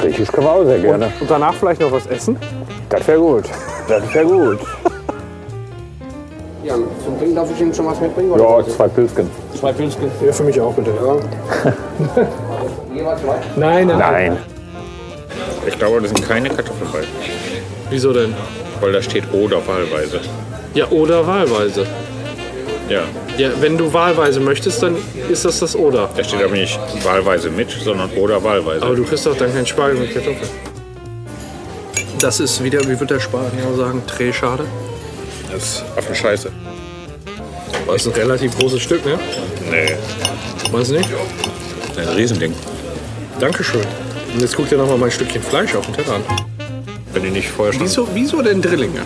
Griechisch 0.00 0.28
können 0.32 0.46
wir 0.46 0.52
auch 0.52 0.64
sehr 0.64 0.78
gerne. 0.78 1.12
Und 1.20 1.30
danach 1.30 1.54
vielleicht 1.54 1.80
noch 1.80 1.92
was 1.92 2.06
essen? 2.06 2.36
Das 2.88 3.06
wäre 3.06 3.18
gut. 3.20 3.44
Das 3.88 4.02
wäre 4.14 4.24
gut. 4.24 4.58
Ja, 6.64 6.74
zum 7.04 7.18
Trinken 7.18 7.36
darf 7.36 7.48
ich 7.54 7.60
Ihnen 7.60 7.74
schon 7.74 7.86
was 7.86 8.00
mitbringen? 8.00 8.32
Ja, 8.38 8.64
zwei 8.66 8.88
Pilzken. 8.88 9.30
Zwei 9.58 9.72
Pilzchen. 9.72 10.10
Ja, 10.24 10.32
für 10.32 10.44
mich 10.44 10.58
auch 10.58 10.72
bitte. 10.72 10.90
Jeweils 12.94 13.20
zwei? 13.22 13.36
Nein, 13.56 13.86
nein. 13.88 13.98
Nein. 13.98 14.36
Ich 15.66 15.78
glaube, 15.78 16.00
da 16.00 16.08
sind 16.08 16.26
keine 16.26 16.48
Kartoffeln 16.48 16.90
bei. 16.90 17.00
Wieso 17.90 18.12
denn? 18.14 18.34
Weil 18.80 18.92
da 18.92 19.02
steht 19.02 19.24
oder 19.32 19.56
wahlweise. 19.66 20.20
Ja, 20.72 20.88
oder 20.88 21.26
wahlweise. 21.26 21.86
Ja. 22.88 23.02
Ja, 23.36 23.50
wenn 23.60 23.76
du 23.76 23.92
wahlweise 23.92 24.40
möchtest, 24.40 24.82
dann 24.82 24.96
ist 25.28 25.44
das 25.44 25.60
das 25.60 25.76
oder. 25.76 26.08
Da 26.16 26.24
steht 26.24 26.42
aber 26.42 26.52
nicht 26.54 26.78
wahlweise 27.02 27.50
mit, 27.50 27.70
sondern 27.70 28.10
oder 28.12 28.42
wahlweise. 28.42 28.82
Aber 28.84 28.94
du 28.94 29.04
kriegst 29.04 29.26
doch 29.26 29.36
dann 29.36 29.52
keinen 29.52 29.66
Spargel 29.66 30.00
mit 30.00 30.14
Kartoffeln. 30.14 30.48
Das 32.20 32.40
ist 32.40 32.62
wieder, 32.62 32.80
wie 32.88 32.98
wird 32.98 33.10
der 33.10 33.20
Spanier 33.20 33.74
sagen, 33.76 34.02
Drehschade. 34.06 34.64
Das 35.54 35.62
ist 35.62 35.84
Affenscheiße. 35.96 36.50
Das 37.86 37.94
ist 37.94 38.06
ein 38.08 38.12
relativ 38.20 38.58
großes 38.58 38.82
Stück, 38.82 39.06
ne? 39.06 39.16
Nee. 39.70 39.94
Meinst 40.72 40.90
du 40.90 40.96
nicht? 40.96 41.08
Ein 41.96 42.08
Riesending. 42.08 42.52
Dankeschön. 43.38 43.84
Und 44.32 44.40
jetzt 44.40 44.56
guck 44.56 44.68
dir 44.68 44.78
noch 44.78 44.88
mal 44.88 44.98
mein 44.98 45.12
Stückchen 45.12 45.40
Fleisch 45.40 45.76
auf 45.76 45.86
den 45.86 45.94
Teller 45.94 46.16
an. 46.16 46.22
Wenn 47.12 47.22
die 47.22 47.30
nicht 47.30 47.48
vorher 47.48 47.72
schon. 47.72 47.82
Wieso, 47.84 48.08
wieso 48.12 48.42
denn 48.42 48.60
Drillinge? 48.60 49.02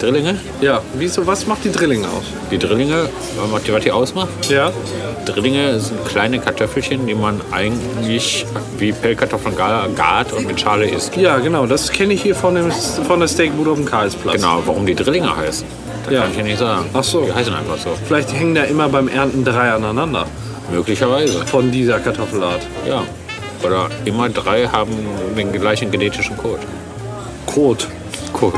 Drillinge? 0.00 0.36
Ja, 0.60 0.80
wieso, 0.94 1.26
was 1.26 1.46
macht 1.46 1.62
die 1.64 1.70
Drillinge 1.70 2.06
aus? 2.08 2.24
Die 2.50 2.58
Drillinge, 2.58 3.08
was 3.50 3.62
die, 3.64 3.72
was 3.72 3.82
die 3.82 3.92
ausmacht? 3.92 4.28
Ja. 4.48 4.72
Drillinge 5.26 5.78
sind 5.78 6.04
kleine 6.06 6.38
Kartoffelchen, 6.38 7.06
die 7.06 7.14
man 7.14 7.40
eigentlich 7.52 8.46
wie 8.78 8.92
Pellkartoffeln 8.92 9.54
gar- 9.56 9.88
gart 9.90 10.32
und 10.32 10.46
mit 10.46 10.58
Schale 10.60 10.88
isst. 10.88 11.14
Ja, 11.16 11.38
genau, 11.38 11.66
das 11.66 11.90
kenne 11.92 12.14
ich 12.14 12.22
hier 12.22 12.34
von, 12.34 12.54
dem, 12.54 12.70
von 12.72 13.20
der 13.20 13.28
Steakbude 13.28 13.70
auf 13.72 13.76
dem 13.76 13.84
Karlsplatz. 13.84 14.36
Genau, 14.36 14.62
warum 14.64 14.86
die 14.86 14.94
Drillinge 14.94 15.36
heißen, 15.36 15.66
das 16.06 16.14
Ja. 16.14 16.20
kann 16.22 16.30
ich 16.30 16.36
dir 16.38 16.44
nicht 16.44 16.58
sagen. 16.58 16.86
Ach 16.94 17.04
so. 17.04 17.20
Die 17.26 17.32
heißen 17.34 17.52
einfach 17.54 17.76
so. 17.76 17.90
Vielleicht 18.06 18.32
hängen 18.32 18.54
da 18.54 18.62
immer 18.62 18.88
beim 18.88 19.06
Ernten 19.08 19.44
drei 19.44 19.70
aneinander. 19.70 20.26
Möglicherweise. 20.72 21.44
Von 21.46 21.70
dieser 21.70 21.98
Kartoffelart. 22.00 22.62
Ja. 22.88 23.02
Oder 23.62 23.90
immer 24.06 24.30
drei 24.30 24.66
haben 24.66 24.92
den 25.36 25.52
gleichen 25.52 25.90
genetischen 25.90 26.36
Code. 26.38 26.60
Code. 27.44 27.84
Code. 28.32 28.56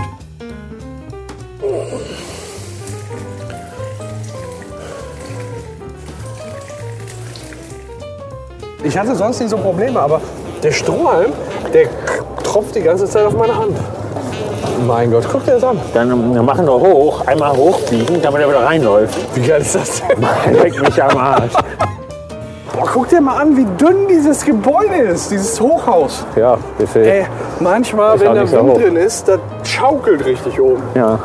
Ich 8.84 8.98
hatte 8.98 9.14
sonst 9.14 9.40
nicht 9.40 9.50
so 9.50 9.56
Probleme, 9.58 10.00
aber 10.00 10.20
der 10.62 10.72
Strohhalm, 10.72 11.32
der 11.72 11.86
tropft 12.42 12.74
die 12.74 12.82
ganze 12.82 13.06
Zeit 13.06 13.24
auf 13.24 13.34
meine 13.36 13.56
Hand. 13.56 13.76
Mein 14.86 15.10
Gott, 15.12 15.24
guck 15.30 15.44
dir 15.44 15.52
das 15.52 15.64
an. 15.64 15.78
Dann 15.94 16.44
machen 16.44 16.66
wir 16.66 16.72
hoch, 16.72 17.24
einmal 17.26 17.56
hochbiegen, 17.56 18.20
damit 18.20 18.42
er 18.42 18.48
wieder 18.48 18.64
reinläuft. 18.64 19.16
Wie 19.34 19.40
geil 19.46 19.60
ist 19.60 19.74
das 19.76 20.02
denn? 20.02 20.54
Leck 20.60 20.80
mich 20.80 21.02
am 21.02 21.16
Arsch. 21.16 21.52
Boah, 22.74 22.88
guck 22.92 23.08
dir 23.08 23.20
mal 23.20 23.40
an, 23.40 23.56
wie 23.56 23.66
dünn 23.78 24.08
dieses 24.08 24.44
Gebäude 24.44 24.94
ist, 25.12 25.30
dieses 25.30 25.60
Hochhaus. 25.60 26.24
Ja, 26.34 26.58
deswegen. 26.80 27.06
Ey, 27.06 27.26
manchmal, 27.60 28.16
Ist 28.16 28.24
wenn 28.24 28.34
der 28.34 28.46
so 28.46 28.56
Wind 28.56 28.70
hoch. 28.70 28.78
drin 28.78 28.96
ist, 28.96 29.28
das 29.28 29.38
schaukelt 29.64 30.24
richtig 30.24 30.60
oben. 30.60 30.82
Ja, 30.94 31.18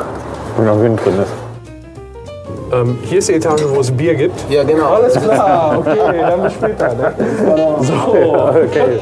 wenn 0.57 0.65
noch 0.65 0.79
Wind 0.81 0.99
drin 1.03 1.15
ist. 1.23 1.31
Ähm, 2.73 2.97
hier 3.03 3.19
ist 3.19 3.29
die 3.29 3.33
Etage, 3.33 3.63
wo 3.73 3.79
es 3.79 3.91
Bier 3.91 4.15
gibt. 4.15 4.49
Ja, 4.49 4.63
genau. 4.63 4.95
Alles 4.95 5.13
klar, 5.13 5.77
okay, 5.79 5.97
dann 6.19 6.43
bis 6.43 6.53
später. 6.53 6.93
Ne? 6.93 7.13
So. 7.81 8.51
Okay. 8.67 8.99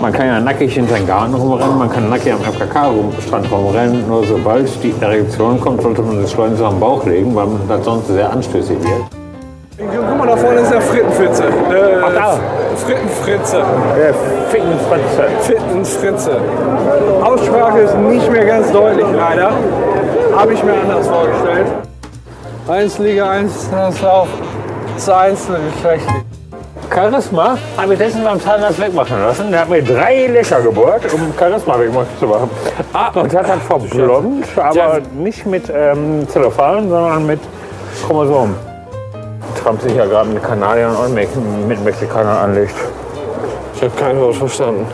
Man 0.00 0.12
kann 0.12 0.26
ja 0.26 0.38
nackig 0.38 0.76
in 0.76 0.86
seinen 0.86 1.06
Garten 1.06 1.34
rumrennen, 1.34 1.78
man 1.78 1.90
kann 1.90 2.08
nackig 2.10 2.32
am 2.32 2.40
FKK-Strand 2.40 3.50
rumrennen. 3.50 4.06
Nur 4.06 4.24
sobald 4.24 4.68
die 4.82 4.94
Erektion 5.00 5.60
kommt, 5.60 5.82
sollte 5.82 6.02
man 6.02 6.20
sich 6.20 6.30
schleunigst 6.30 6.62
am 6.62 6.78
Bauch 6.78 7.04
legen, 7.04 7.34
weil 7.34 7.48
das 7.68 7.84
sonst 7.84 8.06
sehr 8.08 8.30
anstößig 8.30 8.78
wird. 8.78 9.18
Guck 9.78 10.18
mal, 10.18 10.26
da 10.26 10.36
vorne 10.36 10.60
ist 10.60 10.72
der 10.72 10.82
Frittenfritze. 10.82 11.44
Äh, 11.44 11.96
Ach, 12.04 12.12
da. 12.12 12.38
Frittenfritze. 12.76 13.62
Der 13.96 14.14
Fittenfritze. 14.50 15.24
Fittenfritze. 15.40 16.40
Aussprache 17.22 17.78
ist 17.80 17.96
nicht 17.96 18.30
mehr 18.30 18.44
ganz 18.44 18.70
deutlich, 18.70 19.06
leider. 19.16 19.52
Habe 20.36 20.52
ich 20.52 20.62
mir 20.62 20.74
anders 20.74 21.08
vorgestellt. 21.08 21.87
Eins 22.68 22.98
Liga, 22.98 23.30
eins 23.30 23.70
das 23.70 24.04
auch 24.04 24.28
das 24.94 25.08
Einzelgeschlechtlich. 25.08 26.22
Charisma 26.94 27.56
habe 27.78 27.94
ich 27.94 27.98
letztens 27.98 28.24
beim 28.24 28.38
Zahnarzt 28.38 28.78
wegmachen 28.78 29.18
lassen. 29.22 29.50
Der 29.50 29.60
hat 29.60 29.70
mir 29.70 29.82
drei 29.82 30.26
Löcher 30.26 30.60
gebohrt, 30.60 31.02
um 31.14 31.32
Charisma 31.38 31.78
wegmachen 31.80 32.08
zu 32.20 32.26
machen. 32.26 32.50
Ah, 32.92 33.08
und 33.14 33.32
das 33.32 33.46
hat 33.46 33.62
verblond, 33.62 34.44
aber 34.58 35.00
nicht 35.16 35.46
mit 35.46 35.72
ähm, 35.74 36.28
Zellophan, 36.28 36.90
sondern 36.90 37.26
mit 37.26 37.40
Chromosomen. 38.06 38.54
Trump 39.62 39.80
sich 39.80 39.94
ja 39.94 40.04
gerade 40.04 40.28
mit 40.28 40.42
Kanadiern 40.42 40.94
und 40.94 41.14
Me 41.14 41.26
mit 41.66 41.82
Mexikanern 41.82 42.36
anlegt. 42.36 42.74
Ich 43.76 43.82
habe 43.82 43.92
kein 43.98 44.20
Wort 44.20 44.36
verstanden. 44.36 44.86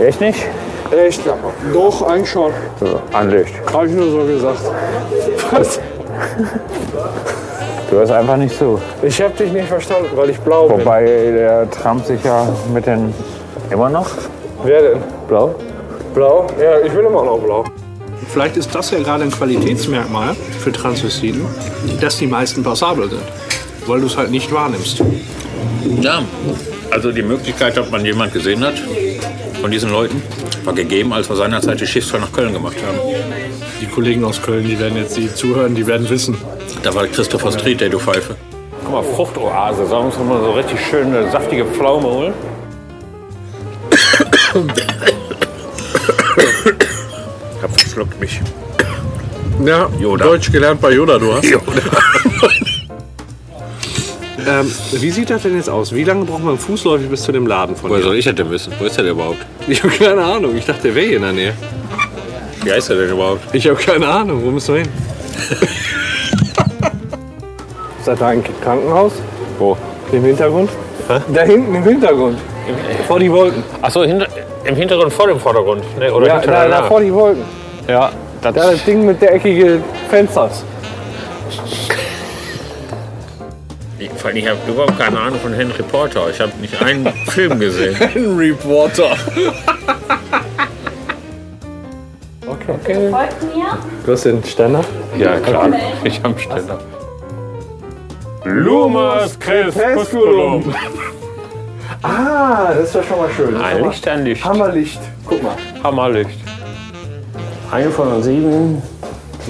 Echt 0.00 0.20
nicht? 0.20 0.44
Echt? 0.90 1.20
Doch, 1.72 2.08
eigentlich 2.08 2.30
schon. 2.30 2.52
So, 2.80 3.00
anlegt. 3.12 3.52
Habe 3.72 3.86
ich 3.86 3.92
nur 3.92 4.10
so 4.10 4.24
gesagt. 4.26 4.60
Was? 5.52 5.78
Du 7.90 7.96
hörst 7.96 8.12
einfach 8.12 8.36
nicht 8.36 8.58
zu. 8.58 8.80
Ich 9.02 9.20
habe 9.20 9.34
dich 9.34 9.52
nicht 9.52 9.68
verstanden, 9.68 10.08
weil 10.14 10.30
ich 10.30 10.38
blau 10.40 10.68
bin. 10.68 10.80
Wobei 10.80 11.04
der 11.04 11.70
Trump 11.70 12.04
sich 12.04 12.22
ja 12.24 12.48
mit 12.72 12.86
den. 12.86 13.12
Immer 13.70 13.90
noch? 13.90 14.08
Wer 14.64 14.82
denn? 14.82 14.98
Blau? 15.28 15.54
Blau? 16.14 16.46
Ja, 16.60 16.80
ich 16.80 16.92
bin 16.92 17.04
immer 17.06 17.24
noch 17.24 17.38
blau. 17.38 17.64
Vielleicht 18.28 18.56
ist 18.56 18.74
das 18.74 18.90
ja 18.90 18.98
gerade 18.98 19.24
ein 19.24 19.30
Qualitätsmerkmal 19.30 20.34
für 20.34 20.72
Transvestiten, 20.72 21.46
dass 22.00 22.16
die 22.16 22.26
meisten 22.26 22.62
passabel 22.64 23.08
sind. 23.10 23.22
Weil 23.86 24.00
du 24.00 24.06
es 24.06 24.16
halt 24.16 24.30
nicht 24.30 24.52
wahrnimmst. 24.52 25.02
Ja, 26.00 26.22
also 26.90 27.12
die 27.12 27.22
Möglichkeit, 27.22 27.78
ob 27.78 27.90
man 27.90 28.04
jemand 28.04 28.32
gesehen 28.32 28.64
hat 28.64 28.74
von 29.60 29.70
diesen 29.70 29.92
Leuten, 29.92 30.22
war 30.64 30.74
gegeben, 30.74 31.12
als 31.12 31.28
wir 31.28 31.36
seinerzeit 31.36 31.80
die 31.80 31.86
Schiffsfahrt 31.86 32.22
nach 32.22 32.32
Köln 32.32 32.52
gemacht 32.52 32.76
haben. 32.86 32.98
Die 33.84 33.90
Kollegen 33.90 34.24
aus 34.24 34.40
Köln, 34.40 34.66
die 34.66 34.78
werden 34.78 34.96
jetzt, 34.96 35.14
die 35.14 35.32
zuhören, 35.32 35.74
die 35.74 35.86
werden 35.86 36.08
wissen. 36.08 36.38
Da 36.82 36.94
war 36.94 37.06
Christopher 37.06 37.52
Street, 37.52 37.82
der 37.82 37.90
du 37.90 37.98
Pfeife. 37.98 38.34
Guck 38.82 38.92
mal, 38.92 39.02
Fruchtoase. 39.02 39.86
Sollen 39.86 40.10
wir 40.10 40.18
uns 40.18 40.26
mal 40.26 40.40
so 40.40 40.52
richtig 40.52 40.80
schöne, 40.88 41.30
saftige 41.30 41.66
Pflaume 41.66 42.08
holen? 42.08 42.34
schluckt 47.92 48.18
mich. 48.18 48.40
Ja, 49.62 49.90
Yoda. 50.00 50.24
Deutsch 50.24 50.50
gelernt 50.50 50.80
bei 50.80 50.92
Yoda, 50.92 51.18
du 51.18 51.34
hast. 51.34 51.44
Yoda. 51.44 51.64
Ähm, 54.46 54.70
wie 54.92 55.10
sieht 55.10 55.30
das 55.30 55.40
denn 55.42 55.56
jetzt 55.56 55.70
aus? 55.70 55.94
Wie 55.94 56.04
lange 56.04 56.26
braucht 56.26 56.44
man 56.44 56.58
fußläufig 56.58 57.08
bis 57.08 57.22
zu 57.22 57.32
dem 57.32 57.46
Laden 57.46 57.74
von 57.74 57.88
Woher 57.88 58.02
dir? 58.02 58.08
soll 58.08 58.16
ich 58.16 58.26
das 58.26 58.34
denn 58.34 58.50
wissen? 58.50 58.74
Wo 58.78 58.84
ist 58.84 58.96
der 58.96 59.04
denn 59.04 59.14
überhaupt? 59.14 59.38
Ich 59.68 59.82
habe 59.82 59.90
keine 59.94 60.22
Ahnung. 60.22 60.54
Ich 60.54 60.66
dachte, 60.66 60.82
der 60.82 60.94
wäre 60.94 61.06
hier 61.06 61.16
in 61.16 61.22
der 61.22 61.32
Nähe. 61.32 61.54
Wie 62.64 62.72
heißt 62.72 62.88
der 62.90 62.96
denn 62.96 63.10
überhaupt? 63.10 63.54
Ich 63.54 63.66
habe 63.68 63.76
keine 63.76 64.06
Ahnung. 64.08 64.42
Wo 64.44 64.50
müssen 64.50 64.74
wir 64.74 64.82
hin? 64.82 64.90
Seid 68.02 68.20
ihr 68.20 68.26
eigentlich 68.26 68.54
im 68.54 68.60
Krankenhaus? 68.62 69.12
Wo? 69.58 69.76
Im 70.12 70.24
Hintergrund? 70.24 70.70
Da 71.08 71.42
hinten 71.42 71.74
im 71.74 71.82
Hintergrund. 71.82 72.38
Vor 73.06 73.18
die 73.18 73.30
Wolken. 73.30 73.62
Achso, 73.82 74.04
hinter, 74.04 74.26
im 74.64 74.76
Hintergrund 74.76 75.12
vor 75.12 75.26
dem 75.28 75.38
Vordergrund. 75.38 75.82
Ne? 75.98 76.12
Oder 76.12 76.26
ja, 76.26 76.40
hinter 76.40 76.52
da, 76.52 76.68
da 76.68 76.82
vor 76.84 77.00
die 77.00 77.12
Wolken. 77.12 77.44
Ja, 77.86 78.10
Da 78.40 78.50
das 78.50 78.82
Ding 78.84 79.04
mit 79.04 79.20
der 79.20 79.34
eckigen 79.34 79.84
Fensters. 80.08 80.64
Ich 83.98 84.48
habe 84.48 84.58
überhaupt 84.66 84.98
keine 84.98 85.20
Ahnung 85.20 85.38
von 85.40 85.52
Henry 85.52 85.82
Porter. 85.82 86.28
Ich 86.30 86.40
habe 86.40 86.52
nicht 86.60 86.80
einen 86.80 87.06
Film 87.28 87.60
gesehen. 87.60 87.94
Henry 87.98 88.52
Porter. 88.52 89.16
Okay. 92.66 93.10
Folgt 93.10 93.42
mir. 93.42 93.78
Du 94.06 94.12
hast 94.12 94.24
den 94.24 94.42
Ständer? 94.42 94.82
Ja, 95.18 95.38
klar. 95.38 95.68
Ich 96.02 96.18
habe 96.18 96.28
einen 96.28 96.38
Ständer. 96.38 96.78
Lumas 98.44 99.38
Crepusculum. 99.38 100.74
Ah, 102.06 102.74
das 102.74 102.88
ist 102.88 102.94
ja 102.96 103.02
schon 103.02 103.16
mal 103.16 103.30
schön. 103.30 103.56
Ein 103.56 103.84
Licht, 103.84 104.06
ein 104.06 104.24
Licht. 104.26 104.44
Hammerlicht. 104.44 105.00
Guck 105.26 105.42
mal. 105.42 105.54
Hammerlicht. 105.82 106.38
Eine 107.70 107.90
von 107.90 108.08
uns 108.12 108.26
sieben, 108.26 108.82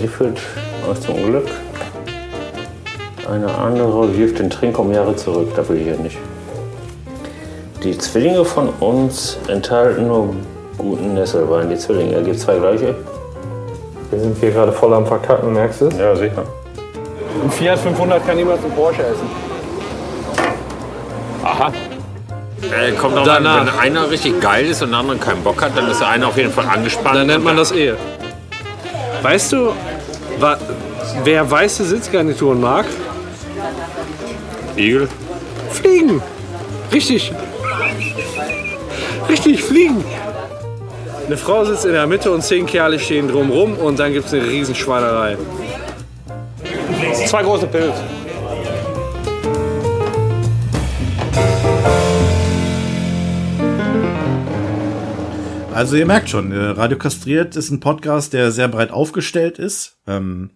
die 0.00 0.06
führt 0.06 0.40
aus 0.88 1.00
zum 1.00 1.16
Glück. 1.16 1.48
Eine 3.28 3.52
andere 3.52 4.16
wirft 4.16 4.38
den 4.38 4.50
Trink 4.50 4.78
um 4.78 4.92
Jahre 4.92 5.16
zurück, 5.16 5.48
da 5.56 5.68
will 5.68 5.78
ich 5.78 5.88
ja 5.88 5.96
nicht. 5.96 6.16
Die 7.82 7.98
Zwillinge 7.98 8.44
von 8.44 8.68
uns 8.78 9.36
enthalten 9.48 10.06
nur 10.06 10.36
guten 10.78 11.14
Nesselwein. 11.14 11.70
Die 11.70 11.76
Zwillinge, 11.76 12.22
gibt 12.22 12.38
zwei 12.38 12.58
gleiche? 12.58 12.94
Wir 14.10 14.20
sind 14.20 14.36
hier 14.38 14.50
gerade 14.50 14.72
voll 14.72 14.92
am 14.94 15.06
Verkacken, 15.06 15.52
merkst 15.52 15.80
du? 15.82 15.88
Ja, 15.98 16.14
sicher. 16.14 16.44
Ein 17.42 17.50
Fiat 17.50 17.78
500 17.78 18.26
kann 18.26 18.36
niemals 18.36 18.62
einen 18.62 18.72
Porsche 18.74 19.02
essen. 19.02 19.28
Aha. 21.42 21.72
Äh, 22.62 22.92
kommt 22.92 23.18
auch 23.18 23.24
Danach. 23.24 23.60
an, 23.60 23.66
wenn 23.66 23.78
einer 23.78 24.10
richtig 24.10 24.40
geil 24.40 24.66
ist 24.66 24.82
und 24.82 24.90
der 24.90 25.00
andere 25.00 25.18
keinen 25.18 25.42
Bock 25.42 25.62
hat, 25.62 25.76
dann 25.76 25.90
ist 25.90 26.00
der 26.00 26.08
eine 26.08 26.26
auf 26.26 26.36
jeden 26.36 26.52
Fall 26.52 26.66
angespannt. 26.66 27.16
Dann 27.16 27.26
nennt 27.26 27.44
man 27.44 27.56
das 27.56 27.72
Ehe. 27.72 27.96
Weißt 29.22 29.52
du, 29.52 29.72
wa 30.38 30.56
wer 31.24 31.50
weiße 31.50 31.84
Sitzgarnituren 31.84 32.60
mag? 32.60 32.86
Igel. 34.76 35.08
Fliegen. 35.70 36.22
Richtig. 36.92 37.32
Richtig, 39.28 39.64
fliegen. 39.64 40.04
Eine 41.26 41.38
Frau 41.38 41.64
sitzt 41.64 41.86
in 41.86 41.92
der 41.92 42.06
Mitte 42.06 42.30
und 42.30 42.42
zehn 42.42 42.66
Kerle 42.66 42.98
stehen 42.98 43.28
drumrum 43.28 43.78
und 43.78 43.98
dann 43.98 44.12
gibt 44.12 44.26
es 44.26 44.34
eine 44.34 44.46
Riesenschweinerei. 44.46 45.38
Zwei 47.26 47.42
große 47.42 47.66
Pilze. 47.66 48.02
Also 55.72 55.96
ihr 55.96 56.06
merkt 56.06 56.28
schon, 56.28 56.52
äh, 56.52 56.56
Radio 56.56 56.98
Kastriert 56.98 57.56
ist 57.56 57.70
ein 57.70 57.80
Podcast, 57.80 58.32
der 58.32 58.52
sehr 58.52 58.68
breit 58.68 58.92
aufgestellt 58.92 59.58
ist. 59.58 59.98
Ähm, 60.06 60.50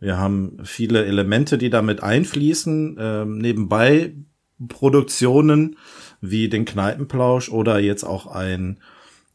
wir 0.00 0.18
haben 0.18 0.56
viele 0.64 1.04
Elemente, 1.04 1.58
die 1.58 1.70
damit 1.70 2.02
einfließen. 2.02 2.96
Ähm, 2.98 3.38
nebenbei 3.38 4.14
Produktionen 4.68 5.76
wie 6.20 6.48
den 6.48 6.64
Kneipenplausch 6.64 7.50
oder 7.50 7.78
jetzt 7.78 8.04
auch 8.04 8.26
ein, 8.26 8.80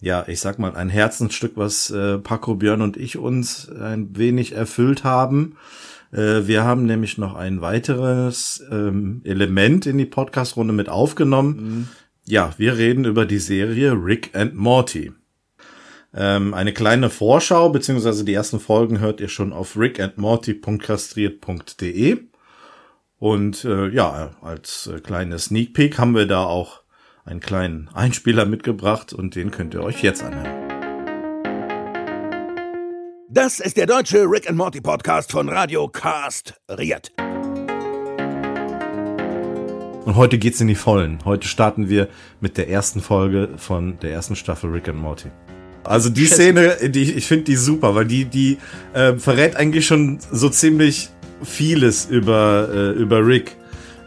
ja, 0.02 0.24
ich 0.28 0.40
sag 0.40 0.60
mal, 0.60 0.76
ein 0.76 0.90
Herzensstück, 0.90 1.54
was 1.56 1.92
äh, 1.92 2.18
Paco, 2.20 2.56
Björn 2.56 2.82
und 2.82 2.98
ich 2.98 3.18
uns 3.18 3.70
ein 3.70 4.18
wenig 4.18 4.54
erfüllt 4.54 5.04
haben. 5.04 5.58
Äh, 6.12 6.48
wir 6.48 6.64
haben 6.64 6.86
nämlich 6.86 7.18
noch 7.18 7.36
ein 7.36 7.60
weiteres 7.62 8.64
ähm, 8.72 9.22
Element 9.26 9.86
in 9.86 9.98
die 9.98 10.06
Podcast-Runde 10.06 10.74
mit 10.74 10.88
aufgenommen. 10.90 11.90
Ja, 12.26 12.54
wir 12.58 12.78
reden 12.78 13.06
über 13.06 13.26
die 13.26 13.40
Serie 13.40 13.94
Rick 13.94 14.36
and 14.36 14.56
Morty. 14.56 15.12
Ähm, 16.14 16.54
eine 16.54 16.74
kleine 16.74 17.10
Vorschau, 17.10 17.70
beziehungsweise 17.70 18.24
die 18.24 18.34
ersten 18.34 18.60
Folgen 18.60 19.00
hört 19.00 19.20
ihr 19.22 19.30
schon 19.30 19.54
auf 19.54 19.78
rickandmorty.kastriert.de. 19.78 22.18
Und 23.20 23.66
äh, 23.66 23.90
ja, 23.90 24.32
als 24.42 24.88
äh, 24.88 25.00
kleine 25.02 25.38
Sneak 25.40 25.74
Peek 25.74 26.00
haben 26.00 26.16
wir 26.16 26.26
da 26.26 26.46
auch 26.46 26.84
einen 27.30 27.40
kleinen 27.42 27.90
Einspieler 27.94 28.46
mitgebracht 28.46 29.14
und 29.14 29.36
den 29.36 29.52
könnt 29.52 29.76
ihr 29.76 29.84
euch 29.84 30.02
jetzt 30.02 30.24
anhören. 30.24 30.68
Das 33.30 33.60
ist 33.60 33.78
der 33.78 33.86
deutsche 33.86 34.24
Rick 34.24 34.50
and 34.50 34.58
Morty 34.58 34.82
Podcast 34.82 35.32
von 35.32 35.48
Radio 35.48 35.88
Cast 35.88 36.56
Riet. 36.68 37.12
Und 40.06 40.16
heute 40.16 40.40
geht's 40.40 40.60
in 40.60 40.68
die 40.68 40.76
Vollen. 40.76 41.20
Heute 41.24 41.48
starten 41.48 41.88
wir 41.88 42.08
mit 42.42 42.58
der 42.58 42.68
ersten 42.68 43.00
Folge 43.00 43.50
von 43.58 44.00
der 44.00 44.12
ersten 44.12 44.36
Staffel 44.36 44.72
Rick 44.72 44.90
and 44.90 44.98
Morty. 44.98 45.30
Also 45.84 46.10
die 46.10 46.26
Szene, 46.26 46.90
die, 46.90 47.14
ich 47.14 47.28
finde 47.28 47.44
die 47.44 47.56
super, 47.56 47.94
weil 47.94 48.06
die, 48.06 48.26
die 48.26 48.58
äh, 48.94 49.14
verrät 49.18 49.56
eigentlich 49.56 49.86
schon 49.86 50.18
so 50.32 50.50
ziemlich 50.50 51.10
vieles 51.44 52.08
über, 52.08 52.70
äh, 52.74 52.90
über 52.94 53.24
Rick. 53.24 53.56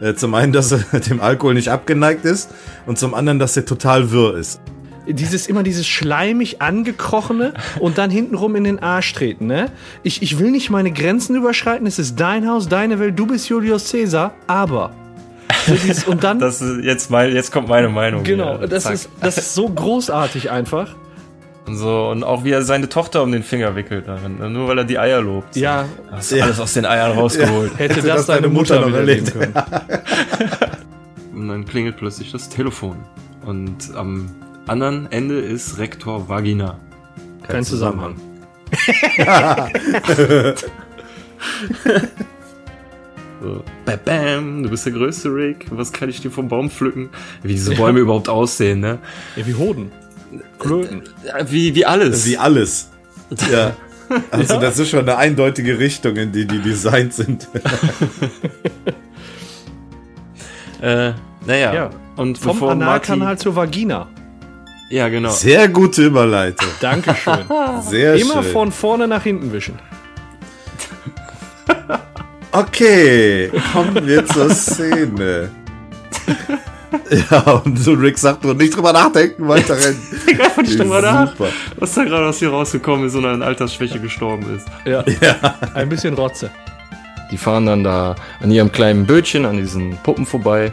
Äh, 0.03 0.15
zum 0.15 0.35
einen, 0.35 0.51
dass 0.51 0.71
er 0.71 0.99
dem 0.99 1.21
Alkohol 1.21 1.53
nicht 1.53 1.69
abgeneigt 1.69 2.25
ist 2.25 2.49
und 2.85 2.99
zum 2.99 3.13
anderen, 3.13 3.39
dass 3.39 3.55
er 3.55 3.65
total 3.65 4.11
wirr 4.11 4.35
ist. 4.37 4.59
Dieses 5.07 5.47
immer 5.47 5.63
dieses 5.63 5.85
schleimig 5.85 6.61
angekrochene 6.61 7.53
und 7.79 7.97
dann 7.97 8.09
hintenrum 8.09 8.55
in 8.55 8.63
den 8.63 8.79
Arsch 8.79 9.13
treten, 9.13 9.47
ne? 9.47 9.69
Ich, 10.01 10.21
ich 10.21 10.39
will 10.39 10.51
nicht 10.51 10.69
meine 10.69 10.91
Grenzen 10.91 11.35
überschreiten, 11.35 11.85
es 11.87 11.99
ist 11.99 12.19
dein 12.19 12.47
Haus, 12.47 12.69
deine 12.69 12.99
Welt, 12.99 13.19
du 13.19 13.25
bist 13.25 13.49
Julius 13.49 13.91
Caesar, 13.91 14.33
aber. 14.47 14.91
So 15.65 15.75
dieses, 15.75 16.03
und 16.05 16.25
dann. 16.25 16.39
Das 16.39 16.61
ist 16.61 16.83
jetzt, 16.83 17.09
mein, 17.09 17.33
jetzt 17.33 17.49
kommt 17.49 17.69
meine 17.69 17.87
Meinung. 17.87 18.23
genau, 18.23 18.59
hier. 18.59 18.67
das 18.67 18.89
ist, 18.89 19.09
das 19.21 19.37
ist 19.37 19.53
so 19.53 19.69
großartig 19.69 20.51
einfach. 20.51 20.93
Und 21.65 21.77
so, 21.77 22.09
und 22.09 22.23
auch 22.23 22.43
wie 22.43 22.51
er 22.51 22.61
seine 22.61 22.89
Tochter 22.89 23.23
um 23.23 23.31
den 23.31 23.43
Finger 23.43 23.75
wickelt 23.75 24.07
darin, 24.07 24.37
nur 24.51 24.67
weil 24.67 24.79
er 24.79 24.83
die 24.83 24.99
Eier 24.99 25.21
lobt. 25.21 25.55
Ja. 25.55 25.85
Hast 26.11 26.31
du 26.31 26.41
alles 26.41 26.59
aus 26.59 26.73
den 26.73 26.85
Eiern 26.85 27.17
rausgeholt. 27.17 27.71
Ja. 27.73 27.77
Hätte 27.77 28.01
das 28.01 28.25
deine 28.25 28.49
Mutter 28.49 28.81
noch 28.81 28.93
erlebt. 28.93 29.31
können. 29.31 29.53
Und 31.33 31.47
dann 31.47 31.65
klingelt 31.65 31.97
plötzlich 31.97 32.31
das 32.31 32.49
Telefon. 32.49 32.97
Und 33.45 33.95
am 33.95 34.29
anderen 34.67 35.11
Ende 35.11 35.39
ist 35.39 35.77
Rektor 35.77 36.27
Vagina. 36.27 36.79
Kein 37.47 37.63
Zusammenhang. 37.63 38.15
So, 43.41 43.61
bam, 43.83 43.99
bam, 44.05 44.63
du 44.63 44.69
bist 44.69 44.85
der 44.85 44.93
größte 44.93 45.27
Rick. 45.27 45.65
Was 45.71 45.91
kann 45.91 46.07
ich 46.07 46.21
dir 46.21 46.31
vom 46.31 46.47
Baum 46.47 46.69
pflücken? 46.69 47.09
Wie 47.41 47.49
diese 47.49 47.75
Bäume 47.75 47.99
überhaupt 47.99 48.29
aussehen, 48.29 48.79
ne? 48.79 48.99
Ja, 49.35 49.45
wie 49.45 49.55
Hoden. 49.55 49.91
Klöten. 50.59 51.03
Wie, 51.47 51.75
wie 51.75 51.85
alles. 51.85 52.25
Wie 52.25 52.37
alles. 52.37 52.89
Ja. 53.51 53.73
Also 54.29 54.55
Ja. 54.55 54.59
das 54.59 54.77
ist 54.77 54.89
schon 54.89 54.99
eine 54.99 55.17
eindeutige 55.17 55.79
Richtung, 55.79 56.15
in 56.17 56.31
die 56.31 56.45
die 56.45 56.59
designt 56.59 57.13
sind. 57.13 57.47
Äh, 60.81 61.13
naja. 61.45 61.73
Ja. 61.73 61.89
Und 62.17 62.37
Vom 62.37 62.61
Analkanal 62.63 63.37
zur 63.37 63.55
Vagina. 63.55 64.07
Ja, 64.89 65.07
genau. 65.07 65.29
Sehr 65.31 65.69
gute 65.69 66.03
Überleitung. 66.05 66.67
Dankeschön. 66.81 67.39
Sehr 67.81 68.15
Immer 68.15 68.43
schön. 68.43 68.51
von 68.51 68.71
vorne 68.71 69.07
nach 69.07 69.23
hinten 69.23 69.51
wischen. 69.53 69.79
Okay, 72.51 73.49
kommen 73.71 74.05
wir 74.05 74.25
zur 74.27 74.49
Szene. 74.51 75.49
Ja, 77.31 77.39
und 77.63 77.77
so 77.79 77.93
Rick 77.93 78.17
sagt 78.17 78.43
nur 78.43 78.53
nicht 78.53 78.75
drüber 78.75 78.93
nachdenken, 78.93 79.47
weiter 79.47 79.75
rennen. 79.75 79.99
Einfach 80.39 80.61
nicht 80.61 80.79
drüber 80.79 81.01
nach. 81.01 81.33
Was 81.77 81.93
da 81.93 82.03
gerade 82.03 82.27
aus 82.27 82.39
hier 82.39 82.49
rausgekommen 82.49 83.07
ist 83.07 83.15
und 83.15 83.25
an 83.25 83.41
Altersschwäche 83.41 83.99
gestorben 83.99 84.55
ist. 84.55 84.67
Ja. 84.85 85.03
Ein 85.73 85.89
bisschen 85.89 86.13
Rotze. 86.13 86.49
Die 87.31 87.37
fahren 87.37 87.65
dann 87.65 87.83
da 87.83 88.15
an 88.41 88.51
ihrem 88.51 88.71
kleinen 88.71 89.05
Bötchen, 89.05 89.45
an 89.45 89.57
diesen 89.57 89.97
Puppen 90.03 90.25
vorbei. 90.25 90.71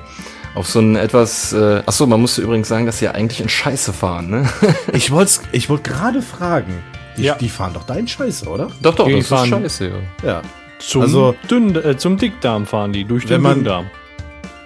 Auf 0.54 0.66
so 0.68 0.80
ein 0.80 0.96
etwas. 0.96 1.52
Äh, 1.52 1.82
achso, 1.86 2.06
man 2.06 2.20
musste 2.20 2.42
übrigens 2.42 2.68
sagen, 2.68 2.84
dass 2.84 2.98
sie 2.98 3.04
ja 3.06 3.12
eigentlich 3.12 3.40
in 3.40 3.48
Scheiße 3.48 3.92
fahren, 3.92 4.30
ne? 4.30 4.48
Ich 4.92 5.10
wollte 5.10 5.32
ich 5.52 5.70
wollt 5.70 5.84
gerade 5.84 6.22
fragen. 6.22 6.74
Die, 7.16 7.22
Ja. 7.22 7.34
die 7.36 7.48
fahren 7.48 7.72
doch 7.74 7.84
deinen 7.84 8.08
Scheiße, 8.08 8.48
oder? 8.48 8.68
Doch, 8.82 8.94
doch, 8.94 9.06
Die 9.06 9.12
das 9.12 9.20
ist 9.22 9.28
fahren- 9.28 9.48
scheiße, 9.48 9.88
ja. 10.22 10.28
Ja. 10.28 10.42
Zum, 10.80 11.02
Also- 11.02 11.34
Dünn, 11.50 11.74
äh, 11.76 11.96
zum 11.96 12.16
Dickdarm 12.16 12.66
fahren 12.66 12.92
die, 12.92 13.04
durch 13.04 13.26
den 13.26 13.42
man- 13.42 13.54
Dünndarm. 13.56 13.86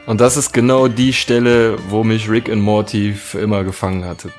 Und 0.06 0.20
das 0.20 0.36
ist 0.36 0.52
genau 0.52 0.88
die 0.88 1.14
Stelle, 1.14 1.78
wo 1.88 2.04
mich 2.04 2.28
Rick 2.28 2.48
und 2.48 2.60
Morty 2.60 3.14
für 3.14 3.40
immer 3.40 3.64
gefangen 3.64 4.04
hatte. 4.04 4.30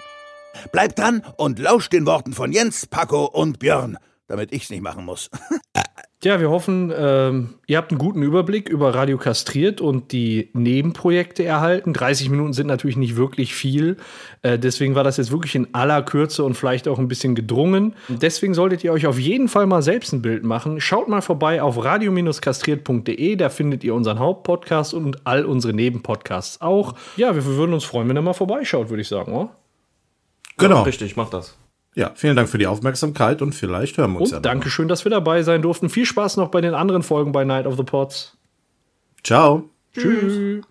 Bleibt 0.71 0.99
dran 0.99 1.23
und 1.37 1.57
lauscht 1.57 1.91
den 1.91 2.05
Worten 2.05 2.33
von 2.33 2.51
Jens, 2.51 2.85
Paco 2.85 3.25
und 3.25 3.57
Björn. 3.57 3.97
damit 4.27 4.51
ich's 4.51 4.69
nicht 4.69 4.83
machen 4.83 5.05
muss. 5.05 5.29
Ja, 6.25 6.39
wir 6.39 6.49
hoffen, 6.49 6.91
ähm, 6.97 7.53
ihr 7.67 7.77
habt 7.77 7.91
einen 7.91 7.99
guten 7.99 8.23
Überblick 8.23 8.67
über 8.67 8.95
Radio 8.95 9.15
Kastriert 9.19 9.79
und 9.79 10.11
die 10.11 10.49
Nebenprojekte 10.53 11.43
erhalten. 11.43 11.93
30 11.93 12.31
Minuten 12.31 12.51
sind 12.51 12.65
natürlich 12.65 12.97
nicht 12.97 13.15
wirklich 13.15 13.53
viel. 13.53 13.97
Äh, 14.41 14.57
deswegen 14.57 14.95
war 14.95 15.03
das 15.03 15.17
jetzt 15.17 15.29
wirklich 15.29 15.53
in 15.53 15.75
aller 15.75 16.01
Kürze 16.01 16.43
und 16.43 16.55
vielleicht 16.55 16.87
auch 16.87 16.97
ein 16.97 17.07
bisschen 17.07 17.35
gedrungen. 17.35 17.93
Deswegen 18.09 18.55
solltet 18.55 18.83
ihr 18.83 18.91
euch 18.91 19.05
auf 19.05 19.19
jeden 19.19 19.47
Fall 19.47 19.67
mal 19.67 19.83
selbst 19.83 20.13
ein 20.13 20.23
Bild 20.23 20.43
machen. 20.43 20.81
Schaut 20.81 21.07
mal 21.09 21.21
vorbei 21.21 21.61
auf 21.61 21.83
radio-kastriert.de. 21.83 23.35
Da 23.35 23.49
findet 23.49 23.83
ihr 23.83 23.93
unseren 23.93 24.17
Hauptpodcast 24.17 24.95
und 24.95 25.27
all 25.27 25.45
unsere 25.45 25.75
Nebenpodcasts 25.75 26.59
auch. 26.59 26.95
Ja, 27.17 27.35
wir 27.35 27.45
würden 27.45 27.75
uns 27.75 27.83
freuen, 27.83 28.09
wenn 28.09 28.17
ihr 28.17 28.23
mal 28.23 28.33
vorbeischaut, 28.33 28.89
würde 28.89 29.01
ich 29.01 29.07
sagen, 29.07 29.31
oder? 29.31 29.49
Genau. 30.57 30.81
Richtig, 30.81 31.15
mach 31.15 31.29
das. 31.29 31.55
Ja, 31.95 32.11
vielen 32.13 32.35
Dank 32.35 32.49
für 32.49 32.57
die 32.57 32.67
Aufmerksamkeit 32.67 33.41
und 33.41 33.55
vielleicht 33.55 33.97
hören 33.97 34.13
wir 34.13 34.21
uns 34.21 34.33
Und 34.33 34.45
danke 34.45 34.69
schön, 34.69 34.89
dass 34.89 35.05
wir 35.05 35.09
dabei 35.09 35.43
sein 35.43 35.61
durften. 35.61 35.89
Viel 35.89 36.05
Spaß 36.05 36.35
noch 36.37 36.49
bei 36.49 36.59
den 36.59 36.73
anderen 36.73 37.03
Folgen 37.03 37.31
bei 37.31 37.45
Night 37.45 37.65
of 37.65 37.77
the 37.77 37.83
Pots. 37.83 38.37
Ciao. 39.23 39.69
Tschüss. 39.93 40.65